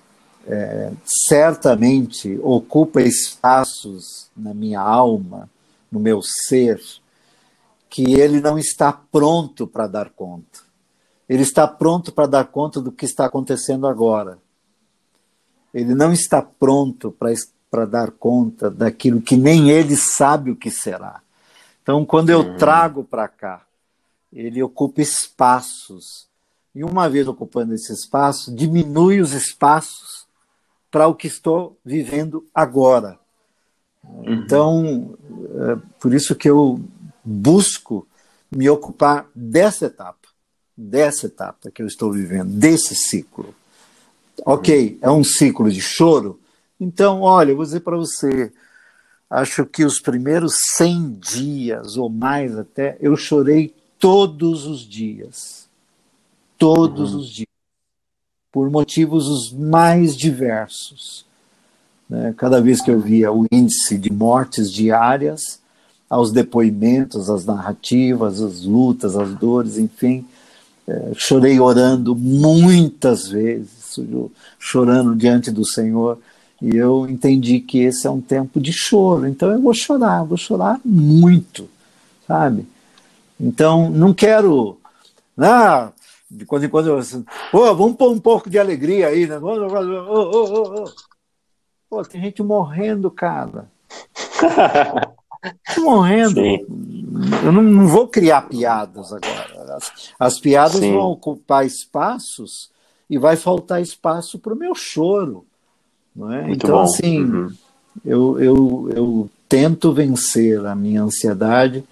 é, 0.47 0.91
certamente 1.27 2.39
ocupa 2.41 3.01
espaços 3.01 4.29
na 4.35 4.53
minha 4.53 4.79
alma, 4.79 5.49
no 5.91 5.99
meu 5.99 6.21
ser, 6.21 6.81
que 7.89 8.13
ele 8.19 8.41
não 8.41 8.57
está 8.57 8.91
pronto 8.91 9.67
para 9.67 9.87
dar 9.87 10.09
conta. 10.09 10.59
Ele 11.27 11.43
está 11.43 11.67
pronto 11.67 12.11
para 12.11 12.27
dar 12.27 12.45
conta 12.45 12.81
do 12.81 12.91
que 12.91 13.05
está 13.05 13.25
acontecendo 13.25 13.87
agora. 13.87 14.37
Ele 15.73 15.95
não 15.95 16.13
está 16.13 16.41
pronto 16.41 17.15
para 17.69 17.85
dar 17.85 18.11
conta 18.11 18.69
daquilo 18.69 19.21
que 19.21 19.35
nem 19.35 19.69
ele 19.71 19.95
sabe 19.95 20.51
o 20.51 20.55
que 20.55 20.69
será. 20.69 21.21
Então, 21.81 22.05
quando 22.05 22.29
eu 22.29 22.39
uhum. 22.39 22.57
trago 22.57 23.03
para 23.03 23.27
cá, 23.27 23.65
ele 24.31 24.61
ocupa 24.61 25.01
espaços. 25.01 26.27
E 26.73 26.83
uma 26.83 27.09
vez 27.09 27.27
ocupando 27.27 27.73
esse 27.73 27.93
espaço, 27.93 28.53
diminui 28.53 29.21
os 29.21 29.31
espaços 29.31 30.25
para 30.91 31.07
o 31.07 31.15
que 31.15 31.27
estou 31.27 31.77
vivendo 31.83 32.45
agora. 32.53 33.19
Uhum. 34.03 34.33
Então, 34.33 35.17
é 35.71 35.77
por 35.99 36.13
isso 36.13 36.35
que 36.35 36.49
eu 36.49 36.79
busco 37.23 38.07
me 38.51 38.69
ocupar 38.69 39.27
dessa 39.33 39.87
etapa, 39.87 40.27
dessa 40.77 41.25
etapa 41.25 41.71
que 41.71 41.81
eu 41.81 41.87
estou 41.87 42.11
vivendo, 42.11 42.51
desse 42.51 42.95
ciclo. 42.95 43.53
Ok, 44.45 44.97
é 45.01 45.09
um 45.09 45.23
ciclo 45.23 45.71
de 45.71 45.81
choro. 45.81 46.39
Então, 46.79 47.21
olha, 47.21 47.51
eu 47.51 47.55
vou 47.55 47.65
dizer 47.65 47.79
para 47.79 47.97
você, 47.97 48.51
acho 49.29 49.65
que 49.65 49.85
os 49.85 49.99
primeiros 49.99 50.55
100 50.75 51.11
dias 51.13 51.97
ou 51.97 52.09
mais 52.09 52.57
até, 52.57 52.97
eu 52.99 53.15
chorei 53.15 53.73
todos 53.99 54.65
os 54.65 54.81
dias. 54.81 55.67
Todos 56.57 57.13
uhum. 57.13 57.19
os 57.19 57.29
dias. 57.29 57.47
Por 58.51 58.69
motivos 58.69 59.27
os 59.27 59.51
mais 59.51 60.15
diversos. 60.15 61.25
Né? 62.09 62.33
Cada 62.37 62.61
vez 62.61 62.81
que 62.81 62.91
eu 62.91 62.99
via 62.99 63.31
o 63.31 63.45
índice 63.51 63.97
de 63.97 64.11
mortes 64.11 64.71
diárias, 64.71 65.59
aos 66.09 66.31
depoimentos, 66.31 67.29
às 67.29 67.45
narrativas, 67.45 68.41
às 68.41 68.63
lutas, 68.63 69.15
às 69.15 69.33
dores, 69.35 69.77
enfim, 69.77 70.25
é, 70.87 71.11
chorei 71.15 71.59
orando 71.59 72.15
muitas 72.15 73.27
vezes, 73.27 73.99
chorando 74.59 75.15
diante 75.15 75.49
do 75.49 75.65
Senhor 75.65 76.19
e 76.61 76.75
eu 76.75 77.07
entendi 77.09 77.59
que 77.59 77.79
esse 77.79 78.07
é 78.07 78.09
um 78.09 78.21
tempo 78.21 78.59
de 78.59 78.71
choro, 78.71 79.27
então 79.27 79.51
eu 79.51 79.61
vou 79.61 79.73
chorar, 79.73 80.23
vou 80.23 80.37
chorar 80.37 80.79
muito, 80.85 81.67
sabe? 82.27 82.65
Então, 83.39 83.89
não 83.89 84.13
quero. 84.13 84.79
Ah, 85.37 85.91
de 86.29 86.45
quando 86.45 86.65
em 86.65 86.69
quando 86.69 86.87
eu. 86.87 86.99
Oh, 87.53 87.75
vamos 87.75 87.97
pôr 87.97 88.11
um 88.11 88.19
pouco 88.19 88.49
de 88.49 88.57
alegria 88.57 89.07
aí, 89.07 89.27
né? 89.27 89.37
Oh, 89.41 90.83
oh, 90.83 90.85
Pô, 91.89 92.03
tem 92.03 92.21
gente 92.21 92.41
morrendo, 92.41 93.11
cara. 93.11 93.69
morrendo. 95.77 96.41
Sim. 96.41 96.65
Eu 97.43 97.51
não, 97.51 97.61
não, 97.61 97.87
vou 97.87 98.07
criar 98.07 98.43
piadas 98.43 99.13
agora. 99.13 99.75
As, 99.75 100.13
as 100.19 100.39
piadas 100.39 100.79
Sim. 100.79 100.93
vão 100.93 101.11
ocupar 101.11 101.65
espaços 101.65 102.69
e 103.09 103.17
vai 103.17 103.35
faltar 103.35 103.81
espaço 103.81 104.39
para 104.39 104.53
o 104.53 104.57
meu 104.57 104.73
choro. 104.73 105.45
Não 106.15 106.31
é? 106.31 106.49
então, 106.49 106.71
bom. 106.71 106.81
assim, 106.81 107.23
uhum. 107.23 107.53
eu, 108.05 108.39
eu, 108.39 108.89
eu 108.95 109.29
tento 109.49 109.91
vencer 109.91 110.65
a 110.65 110.73
minha 110.73 111.03
ansiedade, 111.03 111.83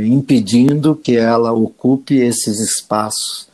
impedindo 0.00 0.96
que 0.96 1.16
ela 1.16 1.52
ocupe 1.52 2.16
esses 2.16 2.60
espaços 2.60 3.48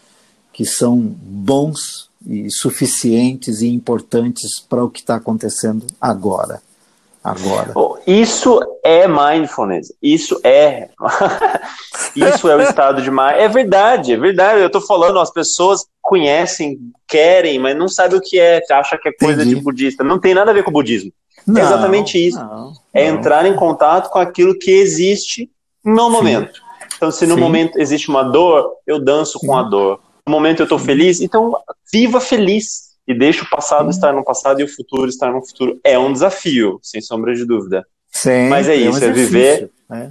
que 0.53 0.65
são 0.65 0.99
bons 0.99 2.11
e 2.27 2.49
suficientes 2.51 3.61
e 3.63 3.69
importantes 3.69 4.61
para 4.69 4.85
o 4.85 4.91
que 4.91 5.01
está 5.01 5.17
acontecendo 5.17 5.87
agora. 6.01 6.61
Agora. 7.25 7.73
Isso 8.05 8.61
é 8.83 9.07
mindfulness. 9.07 9.93
Isso 10.03 10.41
é. 10.43 10.89
isso 12.17 12.49
é 12.49 12.57
o 12.57 12.61
estado 12.61 13.01
de 13.01 13.11
mind. 13.11 13.35
É 13.37 13.49
verdade, 13.49 14.13
é 14.13 14.17
verdade. 14.17 14.61
Eu 14.61 14.67
estou 14.67 14.81
falando, 14.81 15.21
as 15.21 15.31
pessoas 15.31 15.87
conhecem, 16.01 16.79
querem, 17.07 17.61
mas 17.61 17.77
não 17.77 17.87
sabem 17.87 18.19
o 18.19 18.21
que 18.21 18.41
é, 18.41 18.61
acha 18.73 18.99
que 18.99 19.09
é 19.09 19.13
coisa 19.13 19.43
Entendi. 19.43 19.55
de 19.55 19.63
budista. 19.63 20.03
Não 20.03 20.19
tem 20.19 20.35
nada 20.35 20.51
a 20.51 20.55
ver 20.55 20.65
com 20.65 20.71
o 20.71 20.73
budismo. 20.73 21.13
Não, 21.47 21.61
é 21.61 21.65
exatamente 21.65 22.19
isso. 22.19 22.39
Não, 22.39 22.73
é 22.93 23.09
não. 23.09 23.19
entrar 23.19 23.47
em 23.47 23.55
contato 23.55 24.11
com 24.11 24.19
aquilo 24.19 24.59
que 24.59 24.73
existe 24.73 25.49
no 25.85 26.11
momento. 26.11 26.61
Então, 26.97 27.11
se 27.11 27.27
no 27.27 27.35
Sim. 27.35 27.41
momento 27.41 27.79
existe 27.79 28.09
uma 28.09 28.23
dor, 28.23 28.73
eu 28.87 29.03
danço 29.03 29.39
Sim. 29.39 29.47
com 29.47 29.57
a 29.57 29.63
dor. 29.63 30.01
No 30.27 30.33
momento 30.33 30.61
eu 30.61 30.65
estou 30.65 30.79
feliz, 30.79 31.21
então 31.21 31.53
viva 31.93 32.21
feliz 32.21 32.93
e 33.07 33.13
deixa 33.13 33.43
o 33.43 33.51
passado 33.51 33.91
estar 33.91 34.13
no 34.13 34.25
passado 34.25 34.61
e 34.61 34.65
o 34.65 34.69
futuro 34.69 35.09
estar 35.09 35.33
no 35.33 35.45
futuro. 35.45 35.81
É 35.83 35.99
um 35.99 36.13
desafio, 36.13 36.79
sem 36.83 37.01
sombra 37.01 37.35
de 37.35 37.45
dúvida. 37.45 37.85
Sim, 38.11 38.49
Mas 38.49 38.69
é, 38.69 38.75
é 38.75 38.77
isso, 38.77 39.01
um 39.01 39.05
é 39.05 39.11
viver 39.11 39.71
é. 39.91 40.11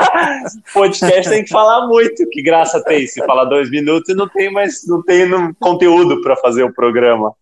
podcast 0.72 1.30
tem 1.30 1.44
que 1.44 1.50
falar 1.50 1.86
muito. 1.86 2.28
Que 2.30 2.42
graça 2.42 2.82
tem 2.84 3.06
se 3.06 3.24
falar 3.24 3.44
dois 3.44 3.70
minutos 3.70 4.08
e 4.08 4.14
não 4.14 4.28
tem 4.28 4.52
mais, 4.52 4.86
não 4.86 5.02
tem 5.02 5.28
conteúdo 5.54 6.20
para 6.22 6.36
fazer 6.36 6.64
o 6.64 6.72
programa. 6.72 7.34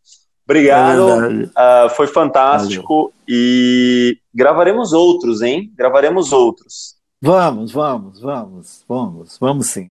Obrigado, 0.48 1.04
uh, 1.04 1.90
foi 1.94 2.06
fantástico 2.06 2.94
Valeu. 2.94 3.12
e 3.28 4.16
gravaremos 4.34 4.94
outros, 4.94 5.42
hein? 5.42 5.70
Gravaremos 5.76 6.32
outros. 6.32 6.96
Vamos, 7.20 7.70
vamos, 7.70 8.18
vamos, 8.18 8.84
vamos, 8.88 9.36
vamos 9.38 9.66
sim. 9.66 9.86